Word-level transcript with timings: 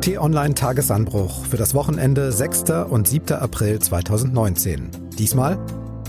T-Online 0.00 0.54
Tagesanbruch 0.54 1.44
für 1.44 1.58
das 1.58 1.74
Wochenende 1.74 2.32
6. 2.32 2.70
und 2.88 3.06
7. 3.06 3.36
April 3.36 3.80
2019. 3.80 4.88
Diesmal 5.18 5.58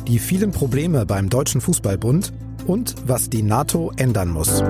die 0.07 0.17
vielen 0.17 0.53
Probleme 0.53 1.05
beim 1.05 1.29
Deutschen 1.29 1.60
Fußballbund 1.60 2.31
und 2.67 2.96
was 3.05 3.29
die 3.29 3.43
NATO 3.43 3.91
ändern 3.97 4.29
muss. 4.29 4.63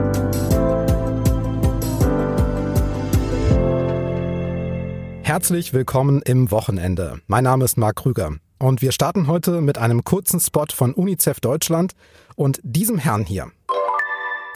Herzlich 5.21 5.71
willkommen 5.71 6.23
im 6.23 6.49
Wochenende. 6.49 7.21
Mein 7.27 7.43
Name 7.43 7.65
ist 7.65 7.77
Marc 7.77 7.97
Krüger 7.97 8.31
und 8.57 8.81
wir 8.81 8.91
starten 8.91 9.27
heute 9.27 9.61
mit 9.61 9.77
einem 9.77 10.03
kurzen 10.03 10.39
Spot 10.39 10.65
von 10.73 10.95
UNICEF 10.95 11.39
Deutschland 11.41 11.93
und 12.35 12.59
diesem 12.63 12.97
Herrn 12.97 13.25
hier. 13.25 13.51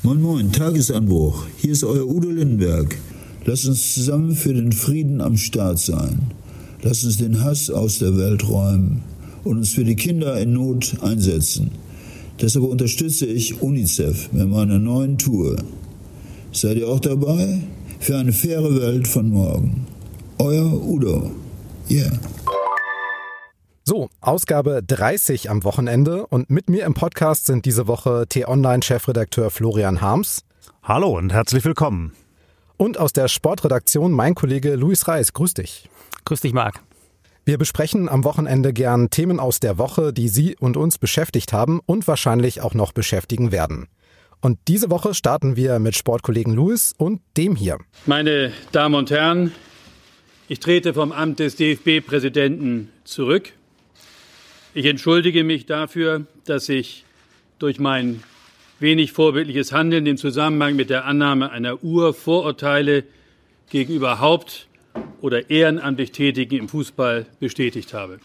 Moin 0.02 0.20
Moin, 0.20 0.52
Tagesanbruch. 0.52 1.45
Hier 1.55 1.71
ist 1.71 1.84
euer 1.84 2.07
Udo 2.07 2.29
Lindenberg. 2.29 2.95
Lasst 3.48 3.68
uns 3.68 3.93
zusammen 3.93 4.36
für 4.36 4.56
den 4.56 4.71
Frieden 4.71 5.21
am 5.21 5.38
Start 5.38 5.78
sein. 5.78 6.32
Lasst 6.82 7.06
uns 7.06 7.18
den 7.18 7.43
Hass 7.43 7.69
aus 7.69 8.00
der 8.00 8.18
Welt 8.18 8.50
räumen 8.50 9.04
und 9.43 9.57
uns 9.57 9.74
für 9.74 9.83
die 9.83 9.96
Kinder 9.96 10.39
in 10.39 10.54
Not 10.54 10.97
einsetzen. 11.04 11.69
Deshalb 12.42 12.66
unterstütze 12.66 13.28
ich 13.28 13.61
UNICEF 13.61 14.33
mit 14.33 14.50
meiner 14.50 14.79
neuen 14.79 15.19
Tour. 15.19 15.57
Seid 16.52 16.78
ihr 16.78 16.89
auch 16.89 17.00
dabei? 17.00 17.61
Für 18.00 18.18
eine 18.18 18.33
faire 18.33 18.82
Welt 18.82 19.07
von 19.07 19.29
morgen. 19.29 19.86
Euer 20.39 20.83
Udo. 20.83 21.32
Yeah. 21.89 22.19
So, 23.83 24.10
Ausgabe 24.21 24.82
30 24.86 25.52
am 25.52 25.64
Wochenende 25.64 26.25
und 26.25 26.50
mit 26.50 26.68
mir 26.68 26.83
im 26.86 26.96
Podcast 26.96 27.46
sind 27.46 27.66
diese 27.66 27.88
Woche 27.88 28.25
T-Online-Chefredakteur 28.27 29.52
Florian 29.52 30.02
Harms. 30.02 30.41
Hallo 30.82 31.16
und 31.16 31.32
herzlich 31.32 31.64
willkommen. 31.64 32.11
Und 32.78 33.00
aus 33.00 33.14
der 33.14 33.28
Sportredaktion 33.28 34.11
mein 34.11 34.36
Kollege 34.36 34.75
Luis 34.75 35.08
Reis. 35.08 35.33
Grüß 35.33 35.53
dich. 35.53 35.89
Grüß 36.25 36.41
dich, 36.41 36.53
Marc. 36.53 36.81
Wir 37.45 37.58
besprechen 37.58 38.09
am 38.09 38.23
Wochenende 38.23 38.73
gern 38.73 39.11
Themen 39.11 39.39
aus 39.39 39.59
der 39.59 39.77
Woche, 39.77 40.11
die 40.11 40.27
Sie 40.27 40.55
und 40.59 40.77
uns 40.77 40.97
beschäftigt 40.97 41.53
haben 41.53 41.80
und 41.86 42.08
wahrscheinlich 42.08 42.61
auch 42.61 42.73
noch 42.73 42.91
beschäftigen 42.91 43.52
werden. 43.52 43.88
Und 44.41 44.59
diese 44.67 44.89
Woche 44.89 45.14
starten 45.14 45.55
wir 45.55 45.80
mit 45.80 45.95
Sportkollegen 45.95 46.53
Luis 46.53 46.94
und 46.97 47.22
dem 47.38 47.55
hier. 47.55 47.77
Meine 48.05 48.52
Damen 48.72 48.95
und 48.95 49.11
Herren, 49.11 49.52
ich 50.47 50.59
trete 50.59 50.94
vom 50.94 51.11
Amt 51.11 51.39
des 51.39 51.55
DFB-Präsidenten 51.55 52.89
zurück. 53.03 53.53
Ich 54.73 54.86
entschuldige 54.86 55.44
mich 55.44 55.66
dafür, 55.66 56.25
dass 56.45 56.67
ich 56.67 57.05
durch 57.59 57.80
mein 57.80 58.21
wenig 58.79 59.11
vorbildliches 59.11 59.71
Handeln 59.71 60.05
im 60.05 60.17
Zusammenhang 60.17 60.75
mit 60.75 60.89
der 60.89 61.05
Annahme 61.05 61.51
einer 61.51 61.83
Uhr 61.83 62.13
Vorurteile 62.13 63.03
gegenüber 63.69 64.19
Haupt- 64.19 64.67
oder 65.21 65.49
ehrenamtlich 65.49 66.11
Tätigen 66.11 66.57
im 66.57 66.69
Fußball 66.69 67.25
bestätigt 67.39 67.93
habe. 67.93 68.19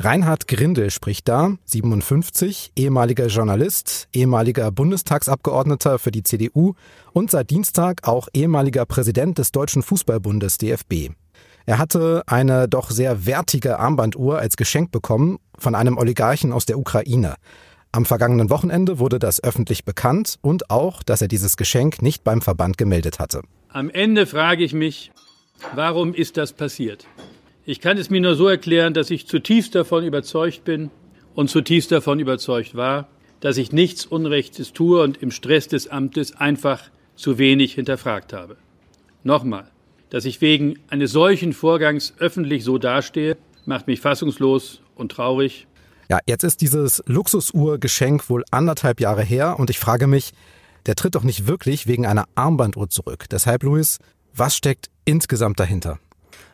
Reinhard 0.00 0.46
Grindel 0.46 0.90
spricht 0.90 1.26
da, 1.26 1.56
57, 1.64 2.70
ehemaliger 2.76 3.26
Journalist, 3.26 4.08
ehemaliger 4.12 4.70
Bundestagsabgeordneter 4.70 5.98
für 5.98 6.12
die 6.12 6.22
CDU 6.22 6.74
und 7.12 7.32
seit 7.32 7.50
Dienstag 7.50 8.06
auch 8.06 8.28
ehemaliger 8.32 8.86
Präsident 8.86 9.38
des 9.38 9.50
Deutschen 9.50 9.82
Fußballbundes 9.82 10.58
DFB. 10.58 11.10
Er 11.66 11.78
hatte 11.78 12.22
eine 12.26 12.68
doch 12.68 12.90
sehr 12.90 13.26
wertige 13.26 13.80
Armbanduhr 13.80 14.38
als 14.38 14.56
Geschenk 14.56 14.92
bekommen 14.92 15.38
von 15.58 15.74
einem 15.74 15.98
Oligarchen 15.98 16.52
aus 16.52 16.64
der 16.64 16.78
Ukraine. 16.78 17.34
Am 17.90 18.04
vergangenen 18.04 18.50
Wochenende 18.50 18.98
wurde 18.98 19.18
das 19.18 19.42
öffentlich 19.42 19.84
bekannt 19.84 20.38
und 20.42 20.70
auch, 20.70 21.02
dass 21.02 21.22
er 21.22 21.28
dieses 21.28 21.56
Geschenk 21.56 22.02
nicht 22.02 22.22
beim 22.22 22.42
Verband 22.42 22.76
gemeldet 22.76 23.18
hatte. 23.18 23.42
Am 23.70 23.88
Ende 23.88 24.26
frage 24.26 24.62
ich 24.62 24.74
mich, 24.74 25.10
warum 25.74 26.12
ist 26.12 26.36
das 26.36 26.52
passiert? 26.52 27.06
Ich 27.64 27.80
kann 27.80 27.96
es 27.96 28.10
mir 28.10 28.20
nur 28.20 28.34
so 28.34 28.46
erklären, 28.46 28.94
dass 28.94 29.10
ich 29.10 29.26
zutiefst 29.26 29.74
davon 29.74 30.04
überzeugt 30.04 30.64
bin 30.64 30.90
und 31.34 31.48
zutiefst 31.48 31.90
davon 31.90 32.20
überzeugt 32.20 32.74
war, 32.74 33.08
dass 33.40 33.56
ich 33.56 33.72
nichts 33.72 34.04
Unrechtes 34.04 34.72
tue 34.72 35.02
und 35.02 35.22
im 35.22 35.30
Stress 35.30 35.68
des 35.68 35.88
Amtes 35.88 36.36
einfach 36.36 36.82
zu 37.14 37.38
wenig 37.38 37.74
hinterfragt 37.74 38.32
habe. 38.32 38.56
Nochmal, 39.22 39.70
dass 40.10 40.24
ich 40.24 40.40
wegen 40.40 40.78
eines 40.88 41.12
solchen 41.12 41.52
Vorgangs 41.52 42.14
öffentlich 42.18 42.64
so 42.64 42.78
dastehe, 42.78 43.36
macht 43.66 43.86
mich 43.86 44.00
fassungslos 44.00 44.80
und 44.94 45.12
traurig. 45.12 45.66
Ja, 46.08 46.20
jetzt 46.26 46.42
ist 46.42 46.62
dieses 46.62 47.02
Luxusuhr-Geschenk 47.06 48.30
wohl 48.30 48.44
anderthalb 48.50 48.98
Jahre 49.00 49.22
her 49.22 49.58
und 49.58 49.68
ich 49.68 49.78
frage 49.78 50.06
mich, 50.06 50.32
der 50.86 50.94
tritt 50.94 51.14
doch 51.14 51.22
nicht 51.22 51.46
wirklich 51.46 51.86
wegen 51.86 52.06
einer 52.06 52.24
Armbanduhr 52.34 52.88
zurück. 52.88 53.26
Deshalb, 53.30 53.62
Luis, 53.62 53.98
was 54.34 54.56
steckt 54.56 54.88
insgesamt 55.04 55.60
dahinter? 55.60 55.98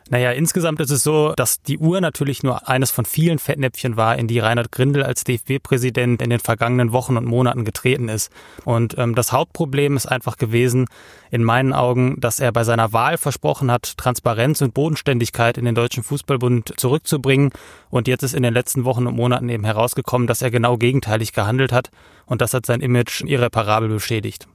Naja, 0.09 0.31
insgesamt 0.31 0.79
ist 0.81 0.91
es 0.91 1.01
so, 1.01 1.33
dass 1.35 1.63
die 1.63 1.79
Uhr 1.79 1.99
natürlich 1.99 2.43
nur 2.43 2.69
eines 2.69 2.91
von 2.91 3.05
vielen 3.05 3.39
Fettnäpfchen 3.39 3.97
war, 3.97 4.19
in 4.19 4.27
die 4.27 4.37
Reinhard 4.37 4.71
Grindel 4.71 5.01
als 5.01 5.23
DFB-Präsident 5.23 6.21
in 6.21 6.29
den 6.29 6.39
vergangenen 6.39 6.91
Wochen 6.91 7.17
und 7.17 7.25
Monaten 7.25 7.65
getreten 7.65 8.07
ist. 8.07 8.31
Und 8.65 8.95
ähm, 8.99 9.15
das 9.15 9.31
Hauptproblem 9.31 9.97
ist 9.97 10.05
einfach 10.05 10.37
gewesen, 10.37 10.85
in 11.31 11.43
meinen 11.43 11.73
Augen, 11.73 12.19
dass 12.19 12.39
er 12.39 12.51
bei 12.51 12.63
seiner 12.63 12.93
Wahl 12.93 13.17
versprochen 13.17 13.71
hat, 13.71 13.97
Transparenz 13.97 14.61
und 14.61 14.75
Bodenständigkeit 14.75 15.57
in 15.57 15.65
den 15.65 15.73
Deutschen 15.73 16.03
Fußballbund 16.03 16.73
zurückzubringen. 16.77 17.49
Und 17.89 18.07
jetzt 18.07 18.21
ist 18.21 18.35
in 18.35 18.43
den 18.43 18.53
letzten 18.53 18.85
Wochen 18.85 19.07
und 19.07 19.15
Monaten 19.15 19.49
eben 19.49 19.65
herausgekommen, 19.65 20.27
dass 20.27 20.43
er 20.43 20.51
genau 20.51 20.77
gegenteilig 20.77 21.33
gehandelt 21.33 21.71
hat. 21.71 21.89
Und 22.27 22.41
das 22.41 22.53
hat 22.53 22.67
sein 22.67 22.81
Image 22.81 23.21
irreparabel 23.21 23.89
beschädigt. 23.89 24.47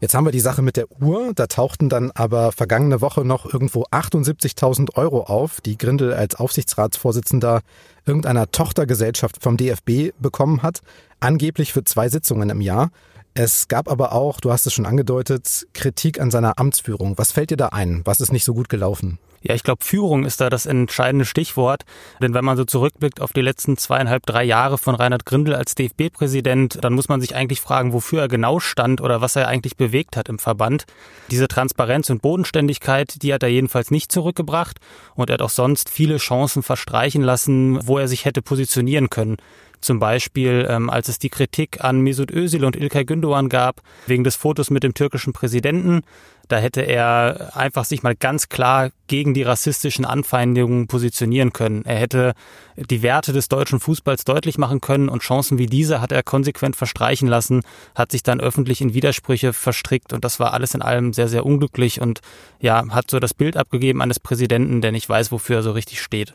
Jetzt 0.00 0.14
haben 0.14 0.24
wir 0.24 0.30
die 0.30 0.38
Sache 0.38 0.62
mit 0.62 0.76
der 0.76 0.86
Uhr. 1.00 1.32
Da 1.34 1.48
tauchten 1.48 1.88
dann 1.88 2.12
aber 2.12 2.52
vergangene 2.52 3.00
Woche 3.00 3.24
noch 3.24 3.52
irgendwo 3.52 3.82
78.000 3.90 4.94
Euro 4.94 5.24
auf, 5.24 5.60
die 5.60 5.76
Grindel 5.76 6.14
als 6.14 6.36
Aufsichtsratsvorsitzender 6.36 7.62
irgendeiner 8.06 8.50
Tochtergesellschaft 8.50 9.42
vom 9.42 9.56
DFB 9.56 10.12
bekommen 10.20 10.62
hat, 10.62 10.80
angeblich 11.18 11.72
für 11.72 11.82
zwei 11.82 12.08
Sitzungen 12.08 12.48
im 12.48 12.60
Jahr. 12.60 12.90
Es 13.34 13.66
gab 13.66 13.90
aber 13.90 14.12
auch, 14.12 14.40
du 14.40 14.52
hast 14.52 14.66
es 14.66 14.72
schon 14.72 14.86
angedeutet, 14.86 15.66
Kritik 15.74 16.20
an 16.20 16.30
seiner 16.30 16.58
Amtsführung. 16.58 17.18
Was 17.18 17.32
fällt 17.32 17.50
dir 17.50 17.56
da 17.56 17.68
ein? 17.68 18.02
Was 18.04 18.20
ist 18.20 18.32
nicht 18.32 18.44
so 18.44 18.54
gut 18.54 18.68
gelaufen? 18.68 19.18
Ja, 19.40 19.54
ich 19.54 19.62
glaube, 19.62 19.84
Führung 19.84 20.24
ist 20.24 20.40
da 20.40 20.50
das 20.50 20.66
entscheidende 20.66 21.24
Stichwort. 21.24 21.84
Denn 22.20 22.34
wenn 22.34 22.44
man 22.44 22.56
so 22.56 22.64
zurückblickt 22.64 23.20
auf 23.20 23.32
die 23.32 23.40
letzten 23.40 23.76
zweieinhalb, 23.76 24.26
drei 24.26 24.44
Jahre 24.44 24.78
von 24.78 24.94
Reinhard 24.94 25.26
Grindel 25.26 25.54
als 25.54 25.74
DFB-Präsident, 25.74 26.78
dann 26.82 26.94
muss 26.94 27.08
man 27.08 27.20
sich 27.20 27.34
eigentlich 27.34 27.60
fragen, 27.60 27.92
wofür 27.92 28.22
er 28.22 28.28
genau 28.28 28.58
stand 28.60 29.00
oder 29.00 29.20
was 29.20 29.36
er 29.36 29.48
eigentlich 29.48 29.76
bewegt 29.76 30.16
hat 30.16 30.28
im 30.28 30.38
Verband. 30.38 30.84
Diese 31.30 31.48
Transparenz 31.48 32.10
und 32.10 32.22
Bodenständigkeit, 32.22 33.22
die 33.22 33.32
hat 33.32 33.42
er 33.42 33.48
jedenfalls 33.48 33.90
nicht 33.90 34.10
zurückgebracht. 34.10 34.78
Und 35.14 35.30
er 35.30 35.34
hat 35.34 35.42
auch 35.42 35.50
sonst 35.50 35.88
viele 35.88 36.16
Chancen 36.16 36.62
verstreichen 36.62 37.22
lassen, 37.22 37.78
wo 37.86 37.98
er 37.98 38.08
sich 38.08 38.24
hätte 38.24 38.42
positionieren 38.42 39.10
können. 39.10 39.36
Zum 39.80 40.00
Beispiel, 40.00 40.66
ähm, 40.68 40.90
als 40.90 41.08
es 41.08 41.18
die 41.18 41.28
Kritik 41.28 41.84
an 41.84 42.00
Mesut 42.00 42.32
Özil 42.32 42.64
und 42.64 42.74
İlkay 42.74 43.04
Gündoğan 43.04 43.48
gab, 43.48 43.80
wegen 44.06 44.24
des 44.24 44.34
Fotos 44.34 44.70
mit 44.70 44.82
dem 44.82 44.94
türkischen 44.94 45.32
Präsidenten. 45.32 46.02
Da 46.48 46.58
hätte 46.58 46.80
er 46.80 47.56
einfach 47.56 47.84
sich 47.84 48.02
mal 48.02 48.16
ganz 48.16 48.48
klar 48.48 48.90
gegen 49.06 49.34
die 49.34 49.42
rassistischen 49.42 50.04
Anfeindungen 50.04 50.86
positionieren 50.86 51.52
können. 51.52 51.84
Er 51.84 51.96
hätte 51.96 52.34
die 52.76 53.02
Werte 53.02 53.32
des 53.32 53.48
deutschen 53.48 53.80
Fußballs 53.80 54.24
deutlich 54.24 54.58
machen 54.58 54.80
können 54.80 55.08
und 55.08 55.22
Chancen 55.22 55.58
wie 55.58 55.66
diese 55.66 56.00
hat 56.00 56.12
er 56.12 56.22
konsequent 56.22 56.76
verstreichen 56.76 57.28
lassen, 57.28 57.62
hat 57.94 58.12
sich 58.12 58.22
dann 58.22 58.40
öffentlich 58.40 58.80
in 58.80 58.94
Widersprüche 58.94 59.52
verstrickt 59.52 60.12
und 60.12 60.24
das 60.24 60.40
war 60.40 60.52
alles 60.52 60.74
in 60.74 60.82
allem 60.82 61.12
sehr, 61.12 61.28
sehr 61.28 61.44
unglücklich 61.44 62.00
und 62.00 62.20
ja, 62.60 62.84
hat 62.90 63.10
so 63.10 63.18
das 63.18 63.34
Bild 63.34 63.56
abgegeben 63.56 64.00
eines 64.00 64.20
Präsidenten, 64.20 64.80
der 64.80 64.92
nicht 64.92 65.08
weiß, 65.08 65.32
wofür 65.32 65.56
er 65.56 65.62
so 65.62 65.72
richtig 65.72 66.00
steht. 66.00 66.34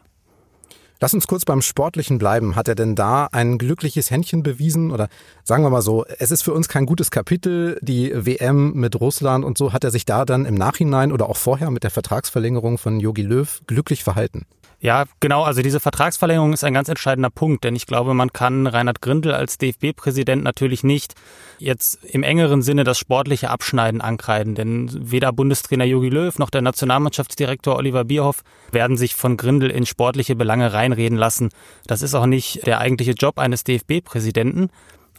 Lass 1.03 1.13
uns 1.13 1.27
kurz 1.27 1.43
beim 1.43 1.61
Sportlichen 1.61 2.17
bleiben. 2.17 2.55
Hat 2.55 2.69
er 2.69 2.75
denn 2.75 2.95
da 2.95 3.27
ein 3.33 3.57
glückliches 3.57 4.09
Händchen 4.09 4.41
bewiesen? 4.41 4.89
Oder 4.89 5.09
sagen 5.43 5.61
wir 5.61 5.69
mal 5.69 5.81
so, 5.81 6.05
es 6.05 6.31
ist 6.31 6.43
für 6.43 6.53
uns 6.53 6.69
kein 6.69 6.85
gutes 6.85 7.11
Kapitel, 7.11 7.77
die 7.81 8.13
WM 8.15 8.71
mit 8.71 8.97
Russland 9.01 9.43
und 9.43 9.57
so. 9.57 9.73
Hat 9.73 9.83
er 9.83 9.91
sich 9.91 10.05
da 10.05 10.23
dann 10.23 10.45
im 10.45 10.55
Nachhinein 10.55 11.11
oder 11.11 11.27
auch 11.27 11.35
vorher 11.35 11.71
mit 11.71 11.83
der 11.83 11.91
Vertragsverlängerung 11.91 12.77
von 12.77 13.01
Jogi 13.01 13.21
Löw 13.21 13.59
glücklich 13.67 14.01
verhalten? 14.01 14.45
Ja, 14.83 15.05
genau. 15.21 15.43
Also 15.43 15.61
diese 15.61 15.79
Vertragsverlängerung 15.79 16.51
ist 16.51 16.65
ein 16.65 16.73
ganz 16.73 16.89
entscheidender 16.89 17.29
Punkt, 17.29 17.63
denn 17.63 17.73
ich 17.73 17.85
glaube, 17.85 18.13
man 18.13 18.33
kann 18.33 18.67
Reinhard 18.67 19.01
Grindel 19.01 19.33
als 19.33 19.57
DFB-Präsident 19.57 20.43
natürlich 20.43 20.83
nicht 20.83 21.15
jetzt 21.57 22.03
im 22.03 22.21
engeren 22.21 22.61
Sinne 22.61 22.83
das 22.83 22.99
sportliche 22.99 23.49
Abschneiden 23.49 24.01
ankreiden, 24.01 24.55
denn 24.55 24.89
weder 25.09 25.31
Bundestrainer 25.31 25.85
Jogi 25.85 26.09
Löw 26.09 26.37
noch 26.37 26.49
der 26.49 26.61
Nationalmannschaftsdirektor 26.61 27.77
Oliver 27.77 28.03
Bierhoff 28.03 28.43
werden 28.73 28.97
sich 28.97 29.15
von 29.15 29.37
Grindel 29.37 29.69
in 29.71 29.85
sportliche 29.85 30.35
Belange 30.35 30.73
reinreden 30.73 31.17
lassen. 31.17 31.51
Das 31.87 32.01
ist 32.01 32.13
auch 32.13 32.25
nicht 32.25 32.67
der 32.67 32.79
eigentliche 32.79 33.13
Job 33.13 33.39
eines 33.39 33.63
DFB-Präsidenten. 33.63 34.69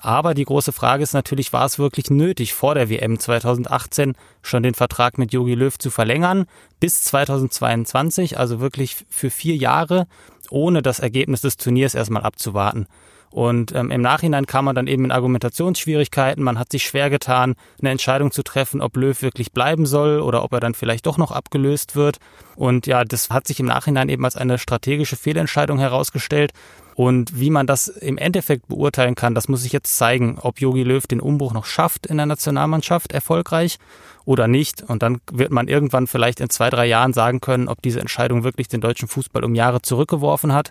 Aber 0.05 0.35
die 0.35 0.45
große 0.45 0.73
Frage 0.73 1.03
ist 1.03 1.15
natürlich, 1.15 1.55
war 1.55 1.65
es 1.65 1.79
wirklich 1.79 2.11
nötig, 2.11 2.53
vor 2.53 2.75
der 2.75 2.91
WM 2.91 3.19
2018 3.19 4.12
schon 4.43 4.62
den 4.62 4.75
Vertrag 4.75 5.17
mit 5.17 5.33
Jogi 5.33 5.55
Löw 5.55 5.79
zu 5.79 5.89
verlängern 5.89 6.45
bis 6.79 7.05
2022, 7.05 8.39
also 8.39 8.61
wirklich 8.61 9.06
für 9.09 9.31
vier 9.31 9.56
Jahre, 9.56 10.06
ohne 10.51 10.83
das 10.83 10.99
Ergebnis 10.99 11.41
des 11.41 11.56
Turniers 11.56 11.95
erstmal 11.95 12.23
abzuwarten. 12.23 12.87
Und 13.35 13.75
ähm, 13.75 13.91
im 13.91 14.01
Nachhinein 14.01 14.47
kam 14.47 14.67
man 14.67 14.77
dann 14.77 14.87
eben 14.87 15.05
in 15.07 15.11
Argumentationsschwierigkeiten. 15.11 16.45
Man 16.45 16.57
hat 16.57 16.71
sich 16.71 16.85
schwer 16.85 17.11
getan, 17.11 17.57
eine 17.81 17.91
Entscheidung 17.91 18.31
zu 18.31 18.45
treffen, 18.45 18.81
ob 18.81 18.97
Löw 18.97 19.21
wirklich 19.23 19.51
bleiben 19.51 19.87
soll 19.87 20.21
oder 20.21 20.45
ob 20.45 20.53
er 20.53 20.61
dann 20.61 20.75
vielleicht 20.75 21.05
doch 21.05 21.19
noch 21.19 21.33
abgelöst 21.33 21.97
wird. 21.97 22.19
Und 22.55 22.87
ja, 22.87 23.03
das 23.03 23.31
hat 23.31 23.49
sich 23.49 23.59
im 23.59 23.67
Nachhinein 23.67 24.09
eben 24.09 24.25
als 24.25 24.37
eine 24.37 24.57
strategische 24.57 25.17
Fehlentscheidung 25.17 25.81
herausgestellt. 25.81 26.53
Und 26.95 27.41
wie 27.41 27.51
man 27.51 27.67
das 27.67 27.89
im 27.89 28.19
Endeffekt 28.19 28.69
beurteilen 28.69 29.17
kann, 29.17 29.35
das 29.35 29.49
muss 29.49 29.63
sich 29.63 29.73
jetzt 29.73 29.97
zeigen, 29.97 30.39
ob 30.41 30.61
Jogi 30.61 30.85
Löw 30.85 31.05
den 31.05 31.19
Umbruch 31.19 31.55
noch 31.55 31.65
schafft 31.65 32.07
in 32.07 32.19
der 32.19 32.27
Nationalmannschaft 32.27 33.11
erfolgreich 33.11 33.79
oder 34.25 34.47
nicht. 34.47 34.81
Und 34.81 35.03
dann 35.03 35.19
wird 35.33 35.51
man 35.51 35.67
irgendwann 35.67 36.07
vielleicht 36.07 36.39
in 36.39 36.51
zwei, 36.51 36.71
drei 36.71 36.87
Jahren 36.87 37.13
sagen 37.13 37.41
können, 37.41 37.67
ob 37.67 37.83
diese 37.83 37.99
Entscheidung 37.99 38.45
wirklich 38.45 38.69
den 38.69 38.81
deutschen 38.81 39.09
Fußball 39.09 39.43
um 39.43 39.57
Jahre 39.57 39.83
zurückgeworfen 39.83 40.53
hat 40.53 40.71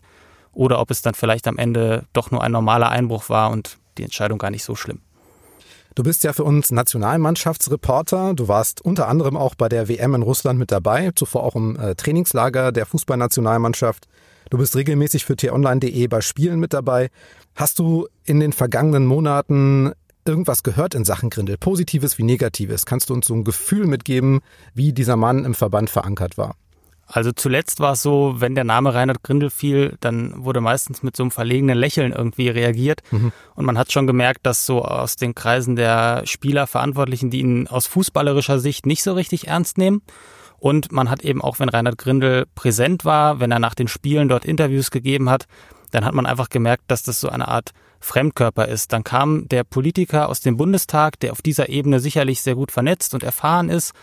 oder 0.53 0.79
ob 0.79 0.91
es 0.91 1.01
dann 1.01 1.13
vielleicht 1.13 1.47
am 1.47 1.57
Ende 1.57 2.05
doch 2.13 2.31
nur 2.31 2.43
ein 2.43 2.51
normaler 2.51 2.89
Einbruch 2.89 3.29
war 3.29 3.51
und 3.51 3.77
die 3.97 4.03
Entscheidung 4.03 4.39
gar 4.39 4.51
nicht 4.51 4.63
so 4.63 4.75
schlimm. 4.75 4.99
Du 5.95 6.01
bist 6.01 6.23
ja 6.23 6.33
für 6.33 6.43
uns 6.43 6.71
Nationalmannschaftsreporter. 6.71 8.33
Du 8.33 8.47
warst 8.47 8.81
unter 8.81 9.07
anderem 9.07 9.37
auch 9.37 9.53
bei 9.53 9.69
der 9.69 9.87
WM 9.87 10.15
in 10.15 10.23
Russland 10.23 10.57
mit 10.57 10.71
dabei, 10.71 11.11
zuvor 11.15 11.43
auch 11.43 11.55
im 11.55 11.75
äh, 11.75 11.93
Trainingslager 11.93 12.71
der 12.71 12.87
Fußballnationalmannschaft. 12.87 14.07
Du 14.49 14.57
bist 14.57 14.75
regelmäßig 14.75 15.23
für 15.25 15.35
t-online.de 15.35 16.07
bei 16.07 16.21
Spielen 16.21 16.59
mit 16.59 16.73
dabei. 16.73 17.09
Hast 17.55 17.77
du 17.77 18.07
in 18.23 18.39
den 18.39 18.53
vergangenen 18.53 19.05
Monaten 19.05 19.91
irgendwas 20.25 20.63
gehört 20.63 20.95
in 20.95 21.05
Sachen 21.05 21.29
Grindel, 21.29 21.57
positives 21.57 22.17
wie 22.17 22.23
negatives? 22.23 22.87
Kannst 22.87 23.09
du 23.09 23.13
uns 23.13 23.27
so 23.27 23.35
ein 23.35 23.43
Gefühl 23.43 23.85
mitgeben, 23.85 24.41
wie 24.73 24.93
dieser 24.93 25.15
Mann 25.15 25.45
im 25.45 25.53
Verband 25.53 25.91
verankert 25.91 26.37
war? 26.37 26.55
Also 27.05 27.31
zuletzt 27.31 27.79
war 27.79 27.93
es 27.93 28.01
so, 28.01 28.35
wenn 28.37 28.55
der 28.55 28.63
Name 28.63 28.93
Reinhard 28.93 29.23
Grindel 29.23 29.49
fiel, 29.49 29.97
dann 29.99 30.45
wurde 30.45 30.61
meistens 30.61 31.03
mit 31.03 31.15
so 31.15 31.23
einem 31.23 31.31
verlegenen 31.31 31.77
Lächeln 31.77 32.11
irgendwie 32.11 32.49
reagiert. 32.49 33.01
Mhm. 33.11 33.31
Und 33.55 33.65
man 33.65 33.77
hat 33.77 33.91
schon 33.91 34.07
gemerkt, 34.07 34.45
dass 34.45 34.65
so 34.65 34.83
aus 34.83 35.15
den 35.15 35.35
Kreisen 35.35 35.75
der 35.75 36.23
Spieler 36.25 36.65
Verantwortlichen, 36.65 37.29
die 37.29 37.41
ihn 37.41 37.67
aus 37.67 37.87
fußballerischer 37.87 38.59
Sicht 38.59 38.85
nicht 38.85 39.03
so 39.03 39.13
richtig 39.13 39.47
ernst 39.47 39.77
nehmen. 39.77 40.01
Und 40.57 40.93
man 40.93 41.09
hat 41.09 41.23
eben 41.23 41.41
auch, 41.41 41.59
wenn 41.59 41.67
Reinhard 41.67 41.97
Grindel 41.97 42.45
präsent 42.55 43.03
war, 43.03 43.41
wenn 43.41 43.51
er 43.51 43.59
nach 43.59 43.75
den 43.75 43.89
Spielen 43.89 44.29
dort 44.29 44.45
Interviews 44.45 44.91
gegeben 44.91 45.29
hat, 45.29 45.45
dann 45.91 46.05
hat 46.05 46.13
man 46.13 46.25
einfach 46.25 46.49
gemerkt, 46.49 46.85
dass 46.87 47.03
das 47.03 47.19
so 47.19 47.29
eine 47.29 47.47
Art 47.47 47.71
Fremdkörper 47.99 48.67
ist. 48.67 48.93
Dann 48.93 49.03
kam 49.03 49.47
der 49.49 49.63
Politiker 49.63 50.29
aus 50.29 50.39
dem 50.39 50.57
Bundestag, 50.57 51.19
der 51.19 51.31
auf 51.31 51.41
dieser 51.41 51.69
Ebene 51.69 51.99
sicherlich 51.99 52.41
sehr 52.41 52.55
gut 52.55 52.71
vernetzt 52.71 53.13
und 53.13 53.23
erfahren 53.23 53.69
ist, 53.69 53.93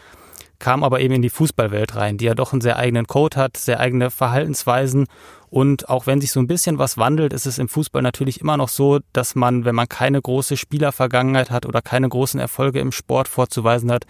kam 0.61 0.85
aber 0.85 1.01
eben 1.01 1.15
in 1.15 1.23
die 1.23 1.31
Fußballwelt 1.31 1.97
rein, 1.97 2.19
die 2.19 2.27
ja 2.27 2.35
doch 2.35 2.53
einen 2.53 2.61
sehr 2.61 2.77
eigenen 2.77 3.07
Code 3.07 3.37
hat, 3.37 3.57
sehr 3.57 3.81
eigene 3.81 4.11
Verhaltensweisen. 4.11 5.07
Und 5.49 5.89
auch 5.89 6.07
wenn 6.07 6.21
sich 6.21 6.31
so 6.31 6.39
ein 6.39 6.47
bisschen 6.47 6.79
was 6.79 6.97
wandelt, 6.97 7.33
ist 7.33 7.47
es 7.47 7.59
im 7.59 7.69
Fußball 7.69 8.03
natürlich 8.03 8.41
immer 8.41 8.57
noch 8.57 8.69
so, 8.69 9.01
dass 9.12 9.35
man, 9.35 9.65
wenn 9.65 9.75
man 9.75 9.89
keine 9.89 10.23
große 10.23 10.57
Spielervergangenheit 10.57 11.51
hat 11.51 11.67
oder 11.67 11.83
keine 11.83 12.09
großen 12.09 12.39
Erfolge 12.39 12.79
im 12.79 12.93
Sport 12.93 13.27
vorzuweisen 13.27 13.91
hat, 13.91 14.05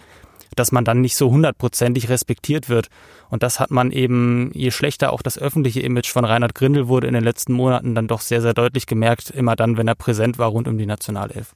dass 0.55 0.71
man 0.71 0.85
dann 0.85 1.01
nicht 1.01 1.15
so 1.15 1.31
hundertprozentig 1.31 2.09
respektiert 2.09 2.69
wird. 2.69 2.89
Und 3.29 3.41
das 3.41 3.59
hat 3.59 3.71
man 3.71 3.91
eben, 3.91 4.51
je 4.53 4.71
schlechter 4.71 5.13
auch 5.13 5.21
das 5.21 5.39
öffentliche 5.39 5.79
Image 5.79 6.11
von 6.11 6.25
Reinhard 6.25 6.53
Grindel 6.53 6.87
wurde 6.87 7.07
in 7.07 7.13
den 7.13 7.23
letzten 7.23 7.53
Monaten, 7.53 7.95
dann 7.95 8.07
doch 8.07 8.21
sehr, 8.21 8.41
sehr 8.41 8.53
deutlich 8.53 8.85
gemerkt, 8.85 9.29
immer 9.31 9.55
dann, 9.55 9.77
wenn 9.77 9.87
er 9.87 9.95
präsent 9.95 10.37
war 10.37 10.49
rund 10.49 10.67
um 10.67 10.77
die 10.77 10.85
Nationalelf. 10.85 11.55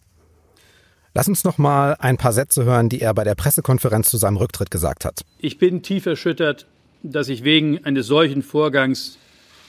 Lass 1.18 1.30
uns 1.30 1.46
noch 1.46 1.58
mal 1.58 1.96
ein 2.00 2.18
paar 2.18 2.34
Sätze 2.34 2.66
hören, 2.66 2.90
die 2.90 3.00
er 3.00 3.14
bei 3.14 3.24
der 3.24 3.36
Pressekonferenz 3.36 4.10
zu 4.10 4.18
seinem 4.18 4.36
Rücktritt 4.36 4.70
gesagt 4.70 5.06
hat. 5.06 5.22
Ich 5.40 5.58
bin 5.58 5.82
tief 5.82 6.06
erschüttert, 6.06 6.68
dass 7.04 7.30
ich 7.30 7.46
wegen 7.46 7.86
eines 7.86 8.08
solchen 8.08 8.42
Vorgangs 8.42 9.18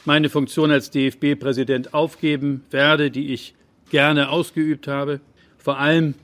meine 0.04 0.28
Funktion 0.28 0.72
als 0.72 0.90
DFB-Präsident 0.90 1.94
aufgeben 1.94 2.64
werde, 2.72 3.12
die 3.12 3.32
ich 3.32 3.54
gerne 3.90 4.30
ausgeübt 4.30 4.88
habe, 4.88 5.20
vor 5.56 5.78
allem 5.78 6.14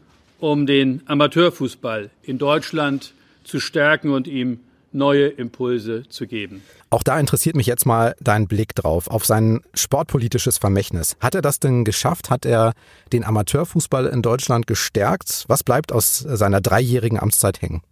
um 0.41 0.67
den 0.67 1.03
Amateurfußball 1.07 2.11
in 2.25 2.39
Deutschland 2.39 3.15
zu 3.45 3.61
stärken 3.61 4.11
und 4.11 4.27
ihm 4.27 4.59
neue 4.95 5.27
Impulse 5.29 6.05
zu 6.09 6.27
geben. 6.27 6.63
Auch 6.91 7.03
da 7.03 7.19
interessiert 7.19 7.57
mich 7.57 7.67
jetzt 7.67 7.87
mal 7.87 8.15
dein 8.21 8.49
Blick 8.49 8.75
drauf, 8.75 9.09
auf 9.09 9.25
sein 9.25 9.61
sportpolitisches 9.75 10.59
Vermächtnis. 10.59 11.17
Hat 11.21 11.35
er 11.35 11.43
das 11.43 11.59
denn 11.59 11.85
geschafft? 11.85 12.31
Hat 12.31 12.45
er 12.45 12.73
den 13.13 13.25
Amateurfußball 13.25 14.07
in 14.07 14.23
Deutschland 14.23 14.67
gestärkt? 14.67 15.45
Was 15.49 15.65
bleibt 15.65 15.93
aus 15.93 16.19
seiner 16.19 16.61
dreijährigen 16.61 17.19
Amtszeit 17.19 17.63
hängen? 17.63 17.83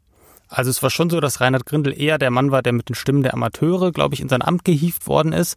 Also 0.50 0.68
es 0.70 0.82
war 0.82 0.90
schon 0.90 1.10
so, 1.10 1.20
dass 1.20 1.40
Reinhard 1.40 1.64
Grindel 1.64 1.98
eher 1.98 2.18
der 2.18 2.32
Mann 2.32 2.50
war, 2.50 2.60
der 2.60 2.72
mit 2.72 2.88
den 2.88 2.96
Stimmen 2.96 3.22
der 3.22 3.34
Amateure, 3.34 3.92
glaube 3.92 4.14
ich, 4.14 4.20
in 4.20 4.28
sein 4.28 4.42
Amt 4.42 4.64
gehievt 4.64 5.06
worden 5.06 5.32
ist. 5.32 5.56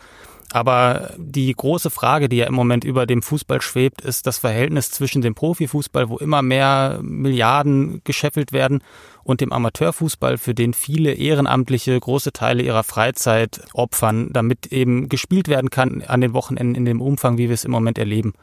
Aber 0.53 1.09
die 1.17 1.51
große 1.51 1.89
Frage, 1.89 2.29
die 2.29 2.35
ja 2.35 2.45
im 2.45 2.53
Moment 2.53 2.83
über 2.83 3.07
dem 3.07 3.23
Fußball 3.23 3.59
schwebt, 3.59 4.01
ist 4.01 4.27
das 4.27 4.37
Verhältnis 4.37 4.91
zwischen 4.91 5.23
dem 5.23 5.33
Profifußball, 5.33 6.09
wo 6.09 6.17
immer 6.17 6.43
mehr 6.43 6.99
Milliarden 7.01 8.01
gescheffelt 8.03 8.53
werden, 8.53 8.83
und 9.23 9.41
dem 9.41 9.51
Amateurfußball, 9.51 10.37
für 10.37 10.53
den 10.53 10.73
viele 10.73 11.13
Ehrenamtliche 11.13 11.99
große 11.99 12.33
Teile 12.33 12.61
ihrer 12.61 12.83
Freizeit 12.83 13.61
opfern, 13.73 14.29
damit 14.31 14.67
eben 14.67 15.09
gespielt 15.09 15.47
werden 15.47 15.69
kann 15.69 16.03
an 16.05 16.21
den 16.21 16.33
Wochenenden 16.33 16.75
in 16.75 16.85
dem 16.85 17.01
Umfang, 17.01 17.37
wie 17.37 17.47
wir 17.47 17.53
es 17.53 17.65
im 17.65 17.71
Moment 17.71 17.97
erleben. 17.97 18.33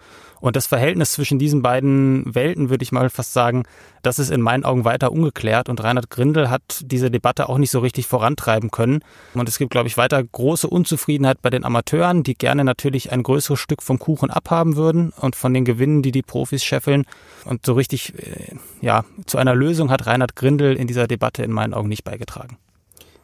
Und 0.41 0.57
das 0.57 0.67
Verhältnis 0.67 1.13
zwischen 1.13 1.39
diesen 1.39 1.63
beiden 1.63 2.35
Welten, 2.35 2.71
würde 2.71 2.83
ich 2.83 2.93
mal 2.93 3.11
fast 3.11 3.33
sagen, 3.33 3.65
das 4.03 4.19
ist 4.19 4.31
in 4.31 4.41
meinen 4.41 4.65
Augen 4.65 4.85
weiter 4.85 5.13
ungeklärt. 5.13 5.69
Und 5.69 5.83
Reinhard 5.83 6.11
Grindel 6.11 6.49
hat 6.49 6.81
diese 6.83 7.11
Debatte 7.11 7.49
auch 7.49 7.59
nicht 7.59 7.71
so 7.71 7.81
richtig 7.81 8.07
vorantreiben 8.07 8.71
können. 8.71 9.01
Und 9.35 9.49
es 9.49 9.59
gibt, 9.59 9.71
glaube 9.71 9.89
ich, 9.89 9.97
weiter 9.97 10.23
große 10.23 10.67
Unzufriedenheit 10.67 11.43
bei 11.43 11.51
den 11.51 11.65
Amateuren, 11.65 12.23
die 12.23 12.35
gerne 12.35 12.65
natürlich 12.65 13.13
ein 13.13 13.23
größeres 13.23 13.59
Stück 13.59 13.83
vom 13.83 13.99
Kuchen 13.99 14.31
abhaben 14.31 14.77
würden 14.77 15.13
und 15.21 15.37
von 15.37 15.53
den 15.53 15.65
Gewinnen, 15.65 16.03
die 16.03 16.13
die 16.13 16.23
Profis 16.23 16.65
scheffeln. 16.65 17.05
Und 17.45 17.67
so 17.67 17.75
richtig, 17.75 18.15
äh, 18.19 18.55
ja, 18.81 19.05
zu 19.27 19.39
einer 19.39 19.55
Lösung 19.55 19.91
hat 19.91 20.07
Reinhard 20.07 20.37
Grindel 20.37 20.77
in 20.77 20.87
dieser 20.87 21.07
Debatte 21.07 21.43
in 21.43 21.53
meinen 21.53 21.75
Augen 21.75 21.89
nicht 21.89 22.05
beigetragen. 22.05 22.57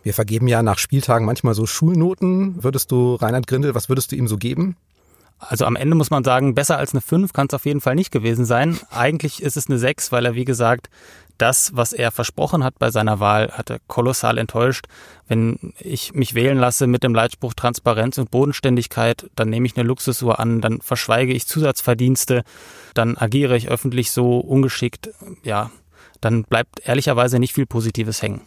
Wir 0.02 0.14
vergeben 0.14 0.46
ja 0.46 0.62
nach 0.62 0.78
Spieltagen 0.78 1.26
manchmal 1.26 1.54
so 1.54 1.66
Schulnoten. 1.66 2.62
Würdest 2.62 2.92
du 2.92 3.16
Reinhard 3.16 3.48
Grindel, 3.48 3.74
was 3.74 3.88
würdest 3.88 4.12
du 4.12 4.16
ihm 4.16 4.28
so 4.28 4.36
geben? 4.36 4.76
Also 5.38 5.66
am 5.66 5.76
Ende 5.76 5.94
muss 5.96 6.10
man 6.10 6.24
sagen, 6.24 6.54
besser 6.54 6.78
als 6.78 6.92
eine 6.92 7.00
5 7.00 7.32
kann 7.32 7.46
es 7.48 7.54
auf 7.54 7.66
jeden 7.66 7.80
Fall 7.80 7.94
nicht 7.94 8.10
gewesen 8.10 8.44
sein. 8.44 8.78
Eigentlich 8.90 9.42
ist 9.42 9.56
es 9.56 9.68
eine 9.68 9.78
6, 9.78 10.10
weil 10.12 10.24
er, 10.24 10.34
wie 10.34 10.46
gesagt, 10.46 10.88
das, 11.38 11.76
was 11.76 11.92
er 11.92 12.10
versprochen 12.10 12.64
hat 12.64 12.78
bei 12.78 12.90
seiner 12.90 13.20
Wahl, 13.20 13.50
hat 13.52 13.68
er 13.68 13.78
kolossal 13.86 14.38
enttäuscht. 14.38 14.86
Wenn 15.28 15.74
ich 15.78 16.14
mich 16.14 16.34
wählen 16.34 16.56
lasse 16.56 16.86
mit 16.86 17.02
dem 17.02 17.14
Leitspruch 17.14 17.52
Transparenz 17.52 18.16
und 18.16 18.30
Bodenständigkeit, 18.30 19.30
dann 19.36 19.50
nehme 19.50 19.66
ich 19.66 19.76
eine 19.76 19.86
Luxusuhr 19.86 20.38
an, 20.40 20.62
dann 20.62 20.80
verschweige 20.80 21.34
ich 21.34 21.46
Zusatzverdienste, 21.46 22.42
dann 22.94 23.18
agiere 23.18 23.56
ich 23.56 23.68
öffentlich 23.68 24.10
so 24.10 24.38
ungeschickt, 24.38 25.10
ja, 25.42 25.70
dann 26.22 26.44
bleibt 26.44 26.80
ehrlicherweise 26.88 27.38
nicht 27.38 27.52
viel 27.52 27.66
Positives 27.66 28.22
hängen. 28.22 28.40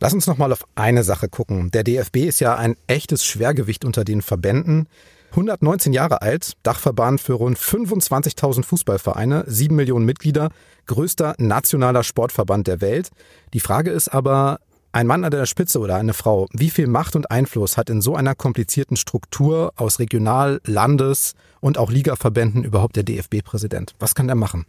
Lass 0.00 0.14
uns 0.14 0.28
noch 0.28 0.38
mal 0.38 0.52
auf 0.52 0.64
eine 0.76 1.02
Sache 1.02 1.28
gucken. 1.28 1.72
Der 1.72 1.82
DFB 1.82 2.18
ist 2.18 2.38
ja 2.38 2.54
ein 2.54 2.76
echtes 2.86 3.24
Schwergewicht 3.24 3.84
unter 3.84 4.04
den 4.04 4.22
Verbänden. 4.22 4.86
119 5.30 5.92
Jahre 5.92 6.22
alt, 6.22 6.54
Dachverband 6.62 7.20
für 7.20 7.34
rund 7.34 7.58
25.000 7.58 8.64
Fußballvereine, 8.64 9.44
7 9.46 9.74
Millionen 9.74 10.06
Mitglieder, 10.06 10.50
größter 10.86 11.34
nationaler 11.38 12.02
Sportverband 12.02 12.66
der 12.66 12.80
Welt. 12.80 13.10
Die 13.52 13.60
Frage 13.60 13.90
ist 13.90 14.08
aber, 14.08 14.58
ein 14.90 15.06
Mann 15.06 15.22
an 15.24 15.30
der 15.30 15.46
Spitze 15.46 15.80
oder 15.80 15.96
eine 15.96 16.14
Frau, 16.14 16.48
wie 16.52 16.70
viel 16.70 16.86
Macht 16.86 17.14
und 17.14 17.30
Einfluss 17.30 17.76
hat 17.76 17.90
in 17.90 18.00
so 18.00 18.16
einer 18.16 18.34
komplizierten 18.34 18.96
Struktur 18.96 19.72
aus 19.76 19.98
Regional-, 19.98 20.60
Landes- 20.64 21.34
und 21.60 21.76
auch 21.76 21.90
Ligaverbänden 21.90 22.64
überhaupt 22.64 22.96
der 22.96 23.02
DFB-Präsident? 23.02 23.94
Was 23.98 24.14
kann 24.14 24.26
der 24.26 24.36
machen? 24.36 24.64